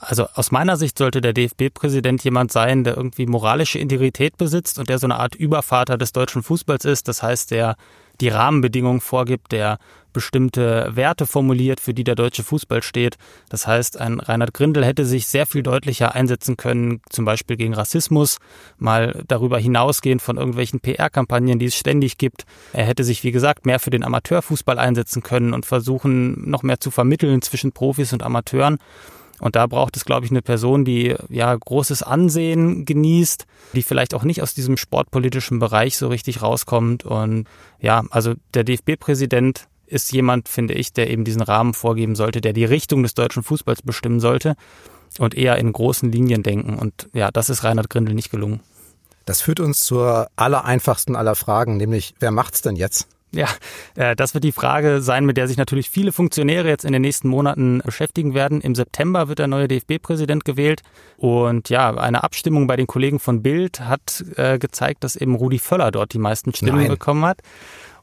Also 0.00 0.26
aus 0.34 0.50
meiner 0.50 0.76
Sicht 0.76 0.98
sollte 0.98 1.20
der 1.20 1.32
DFB-Präsident 1.32 2.22
jemand 2.24 2.52
sein, 2.52 2.84
der 2.84 2.96
irgendwie 2.96 3.26
moralische 3.26 3.78
Integrität 3.78 4.36
besitzt 4.36 4.78
und 4.78 4.88
der 4.88 4.98
so 4.98 5.06
eine 5.06 5.16
Art 5.16 5.34
Übervater 5.34 5.96
des 5.96 6.12
deutschen 6.12 6.42
Fußballs 6.42 6.84
ist. 6.84 7.08
Das 7.08 7.22
heißt, 7.22 7.50
der 7.50 7.76
die 8.20 8.28
Rahmenbedingungen 8.28 9.00
vorgibt, 9.00 9.52
der 9.52 9.78
bestimmte 10.14 10.90
Werte 10.94 11.26
formuliert, 11.26 11.80
für 11.80 11.92
die 11.92 12.04
der 12.04 12.14
deutsche 12.14 12.42
Fußball 12.42 12.82
steht. 12.82 13.16
Das 13.50 13.66
heißt, 13.66 14.00
ein 14.00 14.20
Reinhard 14.20 14.54
Grindel 14.54 14.82
hätte 14.86 15.04
sich 15.04 15.26
sehr 15.26 15.44
viel 15.44 15.62
deutlicher 15.62 16.14
einsetzen 16.14 16.56
können, 16.56 17.02
zum 17.10 17.26
Beispiel 17.26 17.58
gegen 17.58 17.74
Rassismus, 17.74 18.38
mal 18.78 19.22
darüber 19.28 19.58
hinausgehend 19.58 20.22
von 20.22 20.38
irgendwelchen 20.38 20.80
PR-Kampagnen, 20.80 21.58
die 21.58 21.66
es 21.66 21.76
ständig 21.76 22.16
gibt. 22.16 22.46
Er 22.72 22.86
hätte 22.86 23.04
sich, 23.04 23.22
wie 23.24 23.32
gesagt, 23.32 23.66
mehr 23.66 23.78
für 23.78 23.90
den 23.90 24.04
Amateurfußball 24.04 24.78
einsetzen 24.78 25.22
können 25.22 25.52
und 25.52 25.66
versuchen, 25.66 26.48
noch 26.48 26.62
mehr 26.62 26.80
zu 26.80 26.90
vermitteln 26.90 27.42
zwischen 27.42 27.72
Profis 27.72 28.14
und 28.14 28.22
Amateuren. 28.22 28.78
Und 29.40 29.56
da 29.56 29.66
braucht 29.66 29.96
es, 29.96 30.04
glaube 30.04 30.24
ich, 30.24 30.30
eine 30.30 30.42
Person, 30.42 30.84
die 30.84 31.14
ja 31.28 31.54
großes 31.54 32.02
Ansehen 32.02 32.84
genießt, 32.84 33.46
die 33.74 33.82
vielleicht 33.82 34.14
auch 34.14 34.24
nicht 34.24 34.42
aus 34.42 34.54
diesem 34.54 34.76
sportpolitischen 34.76 35.58
Bereich 35.58 35.96
so 35.96 36.08
richtig 36.08 36.40
rauskommt. 36.42 37.04
Und 37.04 37.46
ja, 37.80 38.04
also 38.10 38.34
der 38.54 38.64
DFB-Präsident 38.64 39.66
ist 39.86 40.12
jemand, 40.12 40.48
finde 40.48 40.74
ich, 40.74 40.92
der 40.92 41.10
eben 41.10 41.24
diesen 41.24 41.42
Rahmen 41.42 41.74
vorgeben 41.74 42.14
sollte, 42.14 42.40
der 42.40 42.52
die 42.52 42.64
Richtung 42.64 43.02
des 43.02 43.14
deutschen 43.14 43.42
Fußballs 43.42 43.82
bestimmen 43.82 44.20
sollte 44.20 44.56
und 45.18 45.34
eher 45.34 45.56
in 45.56 45.72
großen 45.72 46.10
Linien 46.10 46.42
denken. 46.42 46.78
Und 46.78 47.08
ja, 47.12 47.30
das 47.30 47.50
ist 47.50 47.64
Reinhard 47.64 47.90
Grindel 47.90 48.14
nicht 48.14 48.30
gelungen. 48.30 48.60
Das 49.24 49.40
führt 49.40 49.60
uns 49.60 49.80
zur 49.80 50.28
allereinfachsten 50.36 51.16
aller 51.16 51.34
Fragen, 51.34 51.76
nämlich 51.76 52.14
wer 52.20 52.30
macht's 52.30 52.62
denn 52.62 52.76
jetzt? 52.76 53.08
Ja, 53.34 53.48
äh, 53.96 54.14
das 54.14 54.34
wird 54.34 54.44
die 54.44 54.52
Frage 54.52 55.00
sein, 55.00 55.26
mit 55.26 55.36
der 55.36 55.48
sich 55.48 55.56
natürlich 55.56 55.90
viele 55.90 56.12
Funktionäre 56.12 56.68
jetzt 56.68 56.84
in 56.84 56.92
den 56.92 57.02
nächsten 57.02 57.28
Monaten 57.28 57.82
beschäftigen 57.84 58.34
werden. 58.34 58.60
Im 58.60 58.74
September 58.74 59.28
wird 59.28 59.40
der 59.40 59.48
neue 59.48 59.66
DFB-Präsident 59.66 60.44
gewählt. 60.44 60.82
Und 61.16 61.68
ja, 61.68 61.92
eine 61.94 62.22
Abstimmung 62.22 62.66
bei 62.66 62.76
den 62.76 62.86
Kollegen 62.86 63.18
von 63.18 63.42
Bild 63.42 63.80
hat 63.80 64.24
äh, 64.36 64.58
gezeigt, 64.58 65.02
dass 65.04 65.16
eben 65.16 65.34
Rudi 65.34 65.58
Völler 65.58 65.90
dort 65.90 66.12
die 66.12 66.18
meisten 66.18 66.54
Stimmen 66.54 66.78
Nein. 66.78 66.88
bekommen 66.88 67.24
hat. 67.24 67.40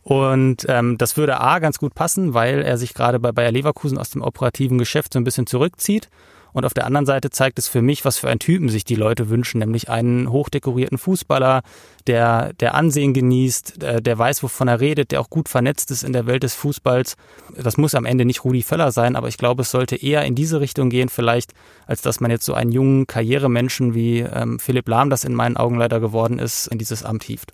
Und 0.03 0.65
ähm, 0.67 0.98
das 0.98 1.15
würde 1.17 1.39
A 1.39 1.60
ganz 1.60 1.77
gut 1.77 1.93
passen, 1.93 2.34
weil 2.34 2.62
er 2.62 2.77
sich 2.77 2.93
gerade 2.93 3.20
bei 3.20 3.31
Bayer 3.31 3.51
Leverkusen 3.51 3.98
aus 3.98 4.10
dem 4.10 4.22
operativen 4.22 4.77
Geschäft 4.77 5.13
so 5.13 5.20
ein 5.20 5.24
bisschen 5.24 5.48
zurückzieht 5.48 6.10
und 6.53 6.65
auf 6.65 6.74
der 6.74 6.86
anderen 6.86 7.05
Seite 7.05 7.29
zeigt 7.29 7.60
es 7.60 7.67
für 7.67 7.81
mich, 7.81 8.03
was 8.03 8.17
für 8.17 8.29
einen 8.29 8.39
Typen 8.39 8.70
sich 8.70 8.84
die 8.84 8.96
Leute 8.96 9.29
wünschen, 9.29 9.60
nämlich 9.60 9.89
einen 9.89 10.29
hochdekorierten 10.29 10.98
Fußballer, 10.98 11.62
der, 12.08 12.53
der 12.53 12.75
Ansehen 12.75 13.13
genießt, 13.13 13.84
äh, 13.84 14.01
der 14.01 14.17
weiß, 14.17 14.43
wovon 14.43 14.67
er 14.67 14.79
redet, 14.79 15.12
der 15.12 15.22
auch 15.22 15.29
gut 15.29 15.48
vernetzt 15.48 15.91
ist 15.91 16.03
in 16.03 16.13
der 16.13 16.25
Welt 16.25 16.43
des 16.43 16.55
Fußballs. 16.55 17.15
Das 17.55 17.77
muss 17.77 17.96
am 17.96 18.05
Ende 18.05 18.25
nicht 18.25 18.43
Rudi 18.43 18.63
Völler 18.63 18.91
sein, 18.91 19.15
aber 19.15 19.27
ich 19.27 19.38
glaube, 19.38 19.62
es 19.62 19.72
sollte 19.72 19.96
eher 19.96 20.25
in 20.25 20.36
diese 20.36 20.60
Richtung 20.60 20.89
gehen, 20.89 21.10
vielleicht, 21.10 21.53
als 21.86 22.01
dass 22.01 22.20
man 22.20 22.31
jetzt 22.31 22.46
so 22.46 22.53
einen 22.53 22.72
jungen 22.72 23.08
Karrieremenschen 23.08 23.93
wie 23.93 24.20
ähm, 24.20 24.60
Philipp 24.60 24.88
Lahm, 24.88 25.10
das 25.10 25.24
in 25.24 25.34
meinen 25.34 25.58
Augen 25.58 25.77
leider 25.77 26.00
geworden 26.00 26.39
ist, 26.39 26.67
in 26.67 26.77
dieses 26.77 27.03
Amt 27.03 27.24
hieft. 27.24 27.53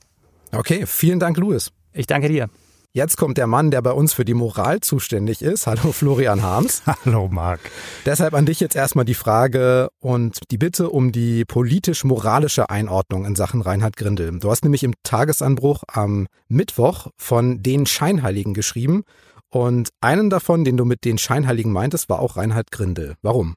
Okay, 0.53 0.85
vielen 0.85 1.19
Dank, 1.19 1.37
Louis. 1.37 1.71
Ich 1.97 2.05
danke 2.05 2.29
dir. 2.29 2.47
Jetzt 2.93 3.17
kommt 3.17 3.37
der 3.37 3.47
Mann, 3.47 3.71
der 3.71 3.81
bei 3.81 3.91
uns 3.91 4.13
für 4.13 4.23
die 4.23 4.33
Moral 4.33 4.79
zuständig 4.81 5.41
ist. 5.41 5.67
Hallo 5.67 5.91
Florian 5.91 6.41
Harms. 6.41 6.83
Hallo 7.05 7.27
Marc. 7.27 7.59
Deshalb 8.05 8.33
an 8.33 8.45
dich 8.45 8.59
jetzt 8.59 8.75
erstmal 8.75 9.03
die 9.03 9.15
Frage 9.15 9.89
und 9.99 10.39
die 10.51 10.57
Bitte 10.57 10.89
um 10.89 11.11
die 11.11 11.43
politisch-moralische 11.43 12.69
Einordnung 12.69 13.25
in 13.25 13.35
Sachen 13.35 13.61
Reinhard 13.61 13.97
Grindel. 13.97 14.39
Du 14.39 14.49
hast 14.49 14.63
nämlich 14.63 14.83
im 14.83 14.93
Tagesanbruch 15.03 15.83
am 15.87 16.27
Mittwoch 16.47 17.07
von 17.17 17.61
den 17.61 17.87
Scheinheiligen 17.87 18.53
geschrieben 18.53 19.03
und 19.49 19.89
einen 19.99 20.29
davon, 20.29 20.63
den 20.63 20.77
du 20.77 20.85
mit 20.85 21.03
den 21.03 21.17
Scheinheiligen 21.17 21.71
meintest, 21.71 22.09
war 22.09 22.19
auch 22.19 22.37
Reinhard 22.37 22.71
Grindel. 22.71 23.15
Warum? 23.21 23.55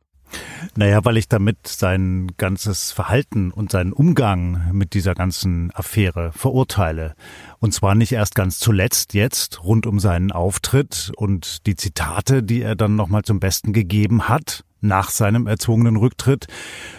Naja, 0.76 1.04
weil 1.04 1.16
ich 1.16 1.28
damit 1.28 1.66
sein 1.66 2.28
ganzes 2.36 2.92
Verhalten 2.92 3.50
und 3.50 3.72
seinen 3.72 3.92
Umgang 3.92 4.70
mit 4.72 4.94
dieser 4.94 5.14
ganzen 5.14 5.70
Affäre 5.74 6.32
verurteile. 6.32 7.14
Und 7.60 7.72
zwar 7.74 7.94
nicht 7.94 8.12
erst 8.12 8.34
ganz 8.34 8.58
zuletzt 8.58 9.12
jetzt 9.12 9.62
rund 9.62 9.86
um 9.86 10.00
seinen 10.00 10.32
Auftritt 10.32 11.12
und 11.16 11.66
die 11.66 11.76
Zitate, 11.76 12.42
die 12.42 12.62
er 12.62 12.74
dann 12.74 12.96
nochmal 12.96 13.22
zum 13.22 13.38
Besten 13.38 13.72
gegeben 13.72 14.28
hat 14.28 14.64
nach 14.80 15.10
seinem 15.10 15.46
erzwungenen 15.46 15.96
Rücktritt, 15.96 16.46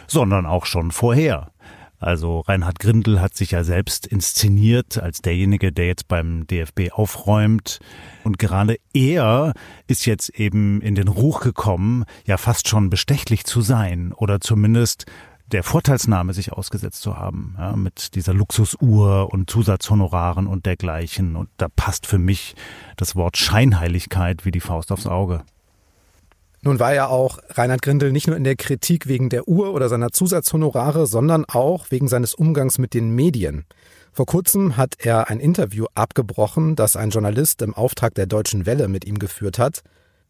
sondern 0.07 0.45
auch 0.45 0.67
schon 0.67 0.91
vorher. 0.91 1.51
Also 2.01 2.39
Reinhard 2.39 2.79
Grindel 2.79 3.21
hat 3.21 3.35
sich 3.35 3.51
ja 3.51 3.63
selbst 3.63 4.07
inszeniert 4.07 4.97
als 4.97 5.21
derjenige, 5.21 5.71
der 5.71 5.85
jetzt 5.85 6.07
beim 6.07 6.47
DFB 6.47 6.91
aufräumt. 6.91 7.79
Und 8.23 8.39
gerade 8.39 8.77
er 8.91 9.53
ist 9.85 10.07
jetzt 10.07 10.29
eben 10.29 10.81
in 10.81 10.95
den 10.95 11.07
Ruch 11.07 11.41
gekommen, 11.41 12.05
ja 12.25 12.37
fast 12.37 12.67
schon 12.67 12.89
bestechlich 12.89 13.45
zu 13.45 13.61
sein 13.61 14.13
oder 14.13 14.41
zumindest 14.41 15.05
der 15.51 15.63
Vorteilsnahme 15.63 16.33
sich 16.33 16.53
ausgesetzt 16.53 17.01
zu 17.01 17.17
haben, 17.17 17.55
ja, 17.57 17.75
mit 17.75 18.15
dieser 18.15 18.33
Luxusuhr 18.33 19.29
und 19.31 19.49
Zusatzhonoraren 19.49 20.47
und 20.47 20.65
dergleichen. 20.65 21.35
Und 21.35 21.49
da 21.57 21.67
passt 21.67 22.07
für 22.07 22.17
mich 22.17 22.55
das 22.97 23.15
Wort 23.15 23.37
Scheinheiligkeit 23.37 24.45
wie 24.45 24.51
die 24.51 24.59
Faust 24.59 24.91
aufs 24.91 25.07
Auge. 25.07 25.43
Nun 26.63 26.79
war 26.79 26.93
ja 26.93 27.07
auch 27.07 27.39
Reinhard 27.49 27.81
Grindel 27.81 28.11
nicht 28.11 28.27
nur 28.27 28.37
in 28.37 28.43
der 28.43 28.55
Kritik 28.55 29.07
wegen 29.07 29.29
der 29.29 29.47
Uhr 29.47 29.73
oder 29.73 29.89
seiner 29.89 30.11
Zusatzhonorare, 30.11 31.07
sondern 31.07 31.43
auch 31.45 31.87
wegen 31.89 32.07
seines 32.07 32.35
Umgangs 32.35 32.77
mit 32.77 32.93
den 32.93 33.15
Medien. 33.15 33.65
Vor 34.13 34.27
kurzem 34.27 34.77
hat 34.77 34.95
er 34.99 35.29
ein 35.29 35.39
Interview 35.39 35.85
abgebrochen, 35.95 36.75
das 36.75 36.95
ein 36.95 37.09
Journalist 37.09 37.61
im 37.63 37.73
Auftrag 37.73 38.13
der 38.13 38.27
Deutschen 38.27 38.65
Welle 38.65 38.87
mit 38.89 39.05
ihm 39.05 39.17
geführt 39.17 39.57
hat. 39.57 39.81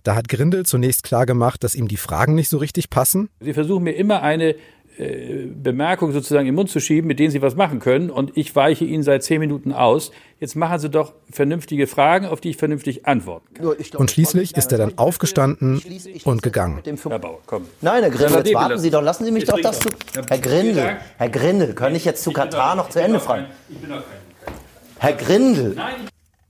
Da 0.03 0.15
hat 0.15 0.29
Grindel 0.29 0.65
zunächst 0.65 1.03
klar 1.03 1.25
gemacht, 1.25 1.63
dass 1.63 1.75
ihm 1.75 1.87
die 1.87 1.97
Fragen 1.97 2.33
nicht 2.33 2.49
so 2.49 2.57
richtig 2.57 2.89
passen. 2.89 3.29
Sie 3.39 3.53
versuchen 3.53 3.83
mir 3.83 3.93
immer 3.93 4.21
eine 4.21 4.55
äh, 4.97 5.45
Bemerkung 5.47 6.11
sozusagen 6.11 6.47
im 6.47 6.55
Mund 6.55 6.69
zu 6.69 6.79
schieben, 6.79 7.07
mit 7.07 7.19
denen 7.19 7.31
Sie 7.31 7.41
was 7.41 7.55
machen 7.55 7.79
können. 7.79 8.09
Und 8.09 8.35
ich 8.35 8.55
weiche 8.55 8.85
Ihnen 8.85 9.03
seit 9.03 9.23
zehn 9.23 9.39
Minuten 9.39 9.71
aus. 9.71 10.11
Jetzt 10.39 10.55
machen 10.55 10.79
Sie 10.79 10.89
doch 10.89 11.13
vernünftige 11.31 11.87
Fragen, 11.87 12.25
auf 12.25 12.41
die 12.41 12.49
ich 12.49 12.57
vernünftig 12.57 13.05
antworten 13.05 13.53
kann. 13.53 13.67
Und 13.95 14.11
schließlich 14.11 14.55
ist 14.55 14.71
er 14.71 14.77
dann 14.77 14.97
aufgestanden 14.97 15.81
und 16.23 16.41
gegangen. 16.41 16.81
Herr 16.83 17.19
Bauer, 17.19 17.39
komm. 17.45 17.65
Nein, 17.81 18.03
Herr 18.03 18.11
Grindel, 18.11 18.45
jetzt 18.45 18.53
warten 18.53 18.79
Sie 18.79 18.89
doch. 18.89 19.01
Lassen 19.01 19.25
Sie 19.25 19.31
mich 19.31 19.45
doch 19.45 19.59
das 19.59 19.79
zu. 19.79 19.89
Herr 20.27 20.39
Grindel, 20.39 20.97
Herr 21.17 21.29
Grindel, 21.29 21.73
kann 21.73 21.95
ich 21.95 22.05
jetzt 22.05 22.23
zu 22.23 22.31
Katar 22.31 22.75
noch 22.75 22.89
zu 22.89 23.01
Ende 23.01 23.19
fragen? 23.19 23.45
Ich 23.69 23.77
bin 23.77 23.89
doch 23.89 23.97
kein. 23.97 24.53
Herr 24.99 25.13
Grindel. 25.13 25.75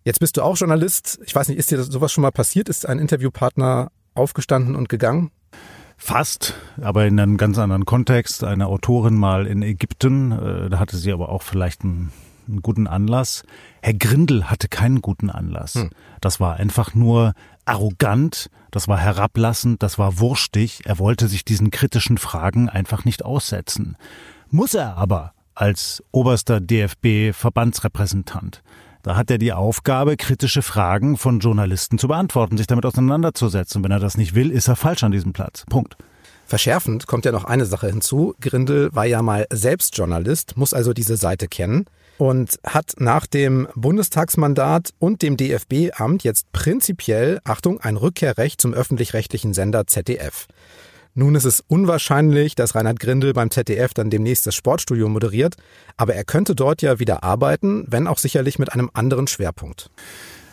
Jetzt 0.04 0.20
bist 0.20 0.36
du 0.36 0.42
auch 0.42 0.58
Journalist. 0.58 1.20
Ich 1.26 1.36
weiß 1.36 1.48
nicht, 1.48 1.58
ist 1.58 1.72
dir 1.72 1.82
sowas 1.84 2.12
schon 2.12 2.24
mal 2.24 2.32
passiert? 2.32 2.70
Ist 2.70 2.88
ein 2.88 2.98
Interviewpartner 2.98 3.92
aufgestanden 4.14 4.76
und 4.76 4.90
gegangen? 4.90 5.32
Fast, 6.04 6.56
aber 6.82 7.06
in 7.06 7.20
einem 7.20 7.38
ganz 7.38 7.60
anderen 7.60 7.86
Kontext. 7.86 8.44
Eine 8.44 8.66
Autorin 8.66 9.14
mal 9.14 9.46
in 9.46 9.62
Ägypten, 9.62 10.32
äh, 10.32 10.68
da 10.68 10.80
hatte 10.80 10.98
sie 10.98 11.14
aber 11.14 11.30
auch 11.30 11.44
vielleicht 11.44 11.84
einen, 11.84 12.12
einen, 12.48 12.64
guten 12.64 12.88
Anlass. 12.88 13.44
Herr 13.84 13.94
Grindel 13.94 14.50
hatte 14.50 14.68
keinen 14.68 15.04
guten 15.04 15.30
Anlass. 15.30 15.76
Hm. 15.76 15.92
Das 16.20 16.40
war 16.40 16.56
einfach 16.56 16.96
nur 16.96 17.34
arrogant, 17.66 18.50
das 18.72 18.88
war 18.88 18.98
herablassend, 18.98 19.84
das 19.84 20.00
war 20.00 20.18
wurstig. 20.18 20.82
Er 20.86 20.98
wollte 20.98 21.28
sich 21.28 21.46
diesen 21.46 21.70
kritischen 21.70 22.18
Fragen 22.18 22.68
einfach 22.68 23.06
nicht 23.06 23.24
aussetzen. 23.24 23.96
Muss 24.50 24.74
er 24.74 24.98
aber 24.98 25.34
als 25.54 26.04
oberster 26.12 26.60
DFB-Verbandsrepräsentant. 26.60 28.64
Da 29.04 29.16
hat 29.16 29.32
er 29.32 29.38
die 29.38 29.54
Aufgabe, 29.54 30.18
kritische 30.18 30.62
Fragen 30.62 31.18
von 31.18 31.40
Journalisten 31.40 31.98
zu 31.98 32.08
beantworten, 32.08 32.58
sich 32.58 32.68
damit 32.68 32.86
auseinanderzusetzen. 32.86 33.84
Wenn 33.84 33.92
er 33.92 34.00
das 34.00 34.18
nicht 34.18 34.36
will, 34.36 34.52
ist 34.52 34.68
er 34.68 34.76
falsch 34.76 35.04
an 35.04 35.12
diesem 35.12 35.34
Platz. 35.34 35.66
Punkt. 35.70 35.98
Verschärfend 36.46 37.08
kommt 37.08 37.26
ja 37.26 37.32
noch 37.32 37.46
eine 37.46 37.66
Sache 37.66 37.88
hinzu. 37.88 38.36
Grindel 38.42 38.94
war 38.94 39.06
ja 39.06 39.22
mal 39.22 39.48
selbst 39.52 39.98
Journalist, 39.98 40.58
muss 40.58 40.74
also 40.74 40.94
diese 40.94 41.16
Seite 41.16 41.48
kennen 41.48 41.86
und 42.18 42.60
hat 42.64 42.96
nach 43.00 43.26
dem 43.26 43.68
Bundestagsmandat 43.74 44.94
und 45.00 45.24
dem 45.24 45.38
DFB-Amt 45.38 46.24
jetzt 46.24 46.52
prinzipiell, 46.52 47.40
Achtung, 47.46 47.80
ein 47.80 47.98
Rückkehrrecht 47.98 48.62
zum 48.62 48.74
öffentlich-rechtlichen 48.74 49.54
Sender 49.54 49.88
ZDF. 49.88 50.48
Nun 51.14 51.36
ist 51.36 51.46
es 51.46 51.62
unwahrscheinlich, 51.68 52.56
dass 52.56 52.76
Reinhard 52.76 53.00
Grindel 53.00 53.34
beim 53.34 53.52
ZDF 53.52 53.94
dann 53.94 54.10
demnächst 54.10 54.48
das 54.48 54.56
Sportstudio 54.56 55.10
moderiert, 55.10 55.56
aber 55.98 56.16
er 56.16 56.24
könnte 56.24 56.56
dort 56.56 56.82
ja 56.82 57.00
wieder 57.00 57.24
arbeiten, 57.24 57.86
wenn 57.88 58.08
auch 58.08 58.18
sicherlich 58.18 58.60
mit 58.60 58.74
einem 58.74 58.90
anderen 58.94 59.28
Schwerpunkt. 59.28 59.90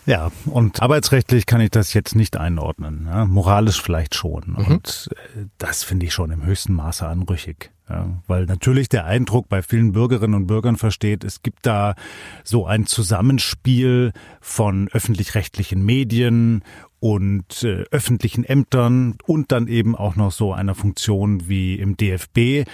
Ja, 0.09 0.33
und 0.47 0.81
arbeitsrechtlich 0.81 1.45
kann 1.45 1.61
ich 1.61 1.69
das 1.69 1.93
jetzt 1.93 2.15
nicht 2.15 2.39
einordnen. 2.39 3.07
Ja, 3.07 3.27
moralisch 3.27 3.83
vielleicht 3.83 4.15
schon. 4.15 4.43
Mhm. 4.47 4.65
Und 4.65 5.11
äh, 5.37 5.45
das 5.59 5.85
finde 5.85 6.07
ich 6.07 6.15
schon 6.15 6.31
im 6.31 6.47
höchsten 6.47 6.73
Maße 6.73 7.07
anrüchig. 7.07 7.71
Ja, 7.91 8.07
weil 8.27 8.47
natürlich 8.47 8.89
der 8.89 9.05
Eindruck 9.05 9.51
bei 9.51 9.63
vielen 9.63 9.93
Bürgerinnen 9.93 10.35
und 10.35 10.47
Bürgern 10.47 10.77
versteht, 10.77 11.25
es 11.25 11.43
gibt 11.43 11.67
da 11.67 11.95
so 12.43 12.67
ein 12.67 12.87
Zusammenspiel 12.87 14.13
von 14.41 14.89
öffentlich-rechtlichen 14.93 15.85
Medien 15.85 16.63
und 17.01 17.63
äh, 17.63 17.85
öffentlichen 17.91 18.45
Ämtern 18.45 19.17
und 19.27 19.53
dann 19.53 19.69
eben 19.69 19.95
auch 19.97 20.17
noch 20.17 20.33
so 20.33 20.53
einer 20.53 20.75
Funktion 20.75 21.49
wie 21.49 21.77
im 21.77 21.97
DFB. 21.97 22.69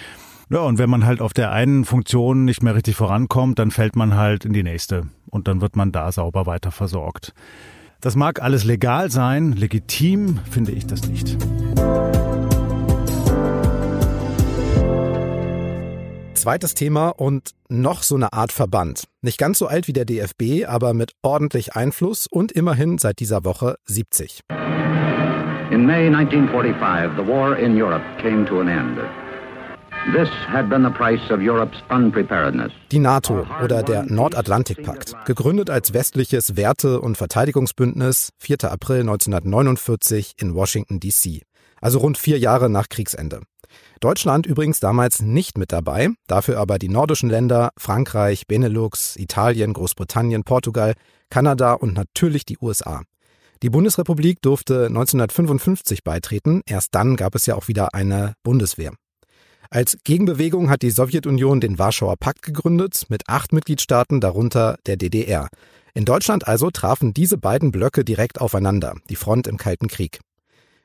Ja, 0.50 0.60
und 0.60 0.78
wenn 0.78 0.90
man 0.90 1.04
halt 1.06 1.20
auf 1.20 1.32
der 1.32 1.52
einen 1.52 1.84
Funktion 1.84 2.44
nicht 2.44 2.62
mehr 2.62 2.74
richtig 2.74 2.96
vorankommt, 2.96 3.58
dann 3.58 3.70
fällt 3.70 3.96
man 3.96 4.14
halt 4.14 4.44
in 4.44 4.52
die 4.52 4.62
nächste 4.62 5.08
und 5.30 5.48
dann 5.48 5.60
wird 5.60 5.76
man 5.76 5.90
da 5.90 6.12
sauber 6.12 6.46
weiter 6.46 6.70
versorgt. 6.70 7.34
Das 8.00 8.16
mag 8.16 8.42
alles 8.42 8.64
legal 8.64 9.10
sein, 9.10 9.52
legitim 9.52 10.38
finde 10.50 10.72
ich 10.72 10.86
das 10.86 11.08
nicht. 11.08 11.38
Zweites 16.34 16.74
Thema 16.74 17.08
und 17.08 17.52
noch 17.68 18.02
so 18.02 18.16
eine 18.16 18.32
Art 18.32 18.52
Verband. 18.52 19.04
Nicht 19.22 19.38
ganz 19.38 19.58
so 19.58 19.66
alt 19.66 19.88
wie 19.88 19.92
der 19.92 20.04
DFB, 20.04 20.66
aber 20.66 20.92
mit 20.92 21.12
ordentlich 21.22 21.74
Einfluss 21.74 22.26
und 22.26 22.52
immerhin 22.52 22.98
seit 22.98 23.20
dieser 23.20 23.44
Woche 23.44 23.76
70. 23.84 24.40
In 25.70 25.86
May 25.86 26.08
1945, 26.08 27.16
the 27.16 27.26
war 27.26 27.56
in 27.56 27.80
Europe 27.80 28.04
came 28.20 28.44
to 28.44 28.60
an 28.60 28.68
end. 28.68 28.98
This 30.12 30.28
had 30.48 30.68
been 30.68 30.84
the 30.84 30.90
price 30.90 31.30
of 31.30 31.40
Europe's 31.40 31.78
unpreparedness. 31.88 32.70
Die 32.92 32.98
NATO 32.98 33.46
oder 33.62 33.82
der 33.82 34.02
Nordatlantikpakt, 34.02 35.24
gegründet 35.24 35.70
als 35.70 35.94
westliches 35.94 36.56
Werte- 36.56 37.00
und 37.00 37.16
Verteidigungsbündnis, 37.16 38.30
4. 38.38 38.70
April 38.70 39.00
1949 39.00 40.34
in 40.38 40.54
Washington, 40.54 41.00
D.C., 41.00 41.42
also 41.80 42.00
rund 42.00 42.18
vier 42.18 42.38
Jahre 42.38 42.68
nach 42.68 42.88
Kriegsende. 42.88 43.40
Deutschland 44.00 44.46
übrigens 44.46 44.80
damals 44.80 45.22
nicht 45.22 45.58
mit 45.58 45.72
dabei, 45.72 46.10
dafür 46.26 46.58
aber 46.58 46.78
die 46.78 46.88
nordischen 46.88 47.30
Länder 47.30 47.70
Frankreich, 47.76 48.46
Benelux, 48.46 49.16
Italien, 49.16 49.72
Großbritannien, 49.72 50.44
Portugal, 50.44 50.94
Kanada 51.30 51.72
und 51.72 51.94
natürlich 51.94 52.44
die 52.44 52.58
USA. 52.60 53.02
Die 53.62 53.70
Bundesrepublik 53.70 54.42
durfte 54.42 54.86
1955 54.86 56.04
beitreten, 56.04 56.60
erst 56.66 56.94
dann 56.94 57.16
gab 57.16 57.34
es 57.34 57.46
ja 57.46 57.54
auch 57.54 57.68
wieder 57.68 57.94
eine 57.94 58.34
Bundeswehr. 58.42 58.92
Als 59.70 59.96
Gegenbewegung 60.04 60.70
hat 60.70 60.82
die 60.82 60.90
Sowjetunion 60.90 61.60
den 61.60 61.78
Warschauer 61.78 62.16
Pakt 62.16 62.42
gegründet 62.42 63.06
mit 63.08 63.28
acht 63.28 63.52
Mitgliedstaaten, 63.52 64.20
darunter 64.20 64.76
der 64.86 64.96
DDR. 64.96 65.48
In 65.94 66.04
Deutschland 66.04 66.46
also 66.46 66.70
trafen 66.70 67.14
diese 67.14 67.38
beiden 67.38 67.72
Blöcke 67.72 68.04
direkt 68.04 68.40
aufeinander, 68.40 68.94
die 69.08 69.16
Front 69.16 69.46
im 69.46 69.56
Kalten 69.56 69.88
Krieg. 69.88 70.20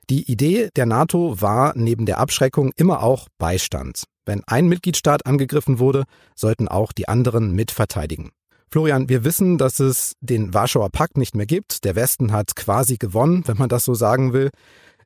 Die 0.09 0.31
Idee 0.31 0.69
der 0.75 0.87
NATO 0.87 1.39
war 1.39 1.73
neben 1.75 2.07
der 2.07 2.17
Abschreckung 2.17 2.71
immer 2.75 3.03
auch 3.03 3.27
Beistand. 3.37 4.05
Wenn 4.25 4.43
ein 4.47 4.67
Mitgliedstaat 4.67 5.27
angegriffen 5.27 5.77
wurde, 5.77 6.05
sollten 6.35 6.67
auch 6.67 6.91
die 6.91 7.07
anderen 7.07 7.53
mitverteidigen. 7.53 8.31
Florian, 8.71 9.07
wir 9.07 9.23
wissen, 9.23 9.59
dass 9.59 9.79
es 9.79 10.13
den 10.19 10.53
Warschauer 10.53 10.89
Pakt 10.89 11.17
nicht 11.17 11.35
mehr 11.35 11.45
gibt. 11.45 11.83
Der 11.85 11.95
Westen 11.95 12.31
hat 12.31 12.55
quasi 12.55 12.97
gewonnen, 12.97 13.43
wenn 13.45 13.57
man 13.57 13.69
das 13.69 13.85
so 13.85 13.93
sagen 13.93 14.33
will. 14.33 14.49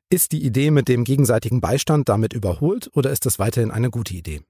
Ist 0.08 0.32
die 0.32 0.42
Idee 0.42 0.70
mit 0.70 0.88
dem 0.88 1.04
gegenseitigen 1.04 1.60
Beistand 1.60 2.08
damit 2.08 2.32
überholt 2.32 2.88
oder 2.94 3.10
ist 3.10 3.26
das 3.26 3.38
weiterhin 3.38 3.70
eine 3.70 3.90
gute 3.90 4.14
Idee? 4.14 4.40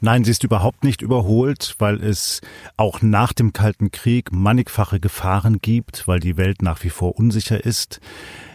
Nein, 0.00 0.24
sie 0.24 0.30
ist 0.30 0.44
überhaupt 0.44 0.84
nicht 0.84 1.02
überholt, 1.02 1.74
weil 1.78 2.02
es 2.02 2.40
auch 2.76 3.02
nach 3.02 3.32
dem 3.32 3.52
Kalten 3.52 3.90
Krieg 3.90 4.32
mannigfache 4.32 5.00
Gefahren 5.00 5.60
gibt, 5.60 6.06
weil 6.06 6.20
die 6.20 6.36
Welt 6.36 6.62
nach 6.62 6.82
wie 6.82 6.90
vor 6.90 7.18
unsicher 7.18 7.64
ist. 7.64 8.00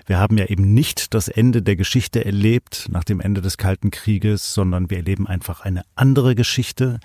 Wir 0.05 0.19
haben 0.19 0.37
ja 0.37 0.45
eben 0.45 0.73
nicht 0.73 1.13
das 1.13 1.27
Ende 1.27 1.61
der 1.61 1.75
Geschichte 1.75 2.23
erlebt 2.23 2.87
nach 2.89 3.03
dem 3.03 3.19
Ende 3.19 3.41
des 3.41 3.57
Kalten 3.57 3.91
Krieges, 3.91 4.53
sondern 4.53 4.89
wir 4.89 4.97
erleben 4.97 5.27
einfach 5.27 5.61
eine 5.61 5.83
andere 5.95 6.35
Geschichte. 6.35 6.99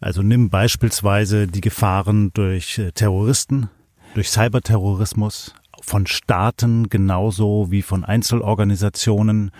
Also 0.00 0.22
nimm 0.22 0.50
beispielsweise 0.50 1.46
die 1.46 1.60
Gefahren 1.60 2.32
durch 2.34 2.78
äh, 2.78 2.92
Terroristen, 2.92 3.70
durch 4.14 4.30
Cyberterrorismus, 4.30 5.54
von 5.80 6.06
Staaten 6.06 6.88
genauso 6.88 7.70
wie 7.70 7.82
von 7.82 8.04
Einzelorganisationen 8.04 9.50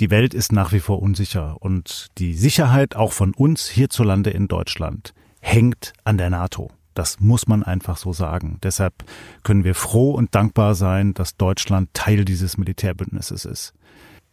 die 0.00 0.10
Welt 0.10 0.34
ist 0.34 0.52
nach 0.52 0.72
wie 0.72 0.80
vor 0.80 1.02
unsicher 1.02 1.56
und 1.60 2.08
die 2.18 2.34
Sicherheit 2.34 2.94
auch 2.94 3.12
von 3.12 3.34
uns 3.34 3.68
hierzulande 3.68 4.30
in 4.30 4.48
Deutschland 4.48 5.12
hängt 5.40 5.92
an 6.04 6.18
der 6.18 6.30
NATO. 6.30 6.70
Das 6.94 7.20
muss 7.20 7.46
man 7.46 7.62
einfach 7.62 7.96
so 7.96 8.12
sagen. 8.12 8.58
Deshalb 8.62 9.04
können 9.44 9.64
wir 9.64 9.74
froh 9.74 10.12
und 10.12 10.34
dankbar 10.34 10.74
sein, 10.74 11.14
dass 11.14 11.36
Deutschland 11.36 11.90
Teil 11.94 12.24
dieses 12.24 12.58
Militärbündnisses 12.58 13.44
ist. 13.44 13.72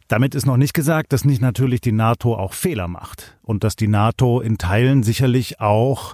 Damit 0.07 0.35
ist 0.35 0.45
noch 0.45 0.57
nicht 0.57 0.73
gesagt, 0.73 1.13
dass 1.13 1.25
nicht 1.25 1.41
natürlich 1.41 1.81
die 1.81 1.91
NATO 1.91 2.35
auch 2.35 2.53
Fehler 2.53 2.87
macht 2.87 3.37
und 3.41 3.63
dass 3.63 3.75
die 3.75 3.87
NATO 3.87 4.39
in 4.39 4.57
Teilen 4.57 5.03
sicherlich 5.03 5.59
auch 5.59 6.13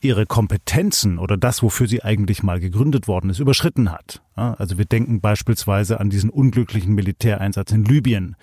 ihre 0.00 0.26
Kompetenzen 0.26 1.18
oder 1.18 1.38
das, 1.38 1.62
wofür 1.62 1.88
sie 1.88 2.02
eigentlich 2.02 2.42
mal 2.42 2.60
gegründet 2.60 3.08
worden 3.08 3.30
ist, 3.30 3.38
überschritten 3.38 3.90
hat. 3.90 4.22
Also 4.36 4.78
wir 4.78 4.84
denken 4.84 5.20
beispielsweise 5.20 5.98
an 5.98 6.10
diesen 6.10 6.30
unglücklichen 6.30 6.94
Militäreinsatz 6.94 7.72
in 7.72 7.84
Libyen, 7.84 8.36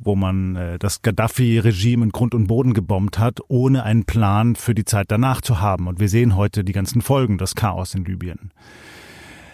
wo 0.00 0.16
man 0.16 0.56
äh, 0.56 0.78
das 0.78 1.02
Gaddafi-Regime 1.02 2.04
in 2.04 2.12
Grund 2.12 2.34
und 2.34 2.46
Boden 2.46 2.74
gebombt 2.74 3.18
hat, 3.18 3.40
ohne 3.48 3.84
einen 3.84 4.04
Plan 4.04 4.56
für 4.56 4.74
die 4.74 4.84
Zeit 4.84 5.10
danach 5.10 5.40
zu 5.40 5.60
haben. 5.60 5.86
Und 5.86 6.00
wir 6.00 6.08
sehen 6.08 6.34
heute 6.34 6.64
die 6.64 6.72
ganzen 6.72 7.02
Folgen, 7.02 7.38
das 7.38 7.54
Chaos 7.54 7.94
in 7.94 8.04
Libyen. 8.04 8.50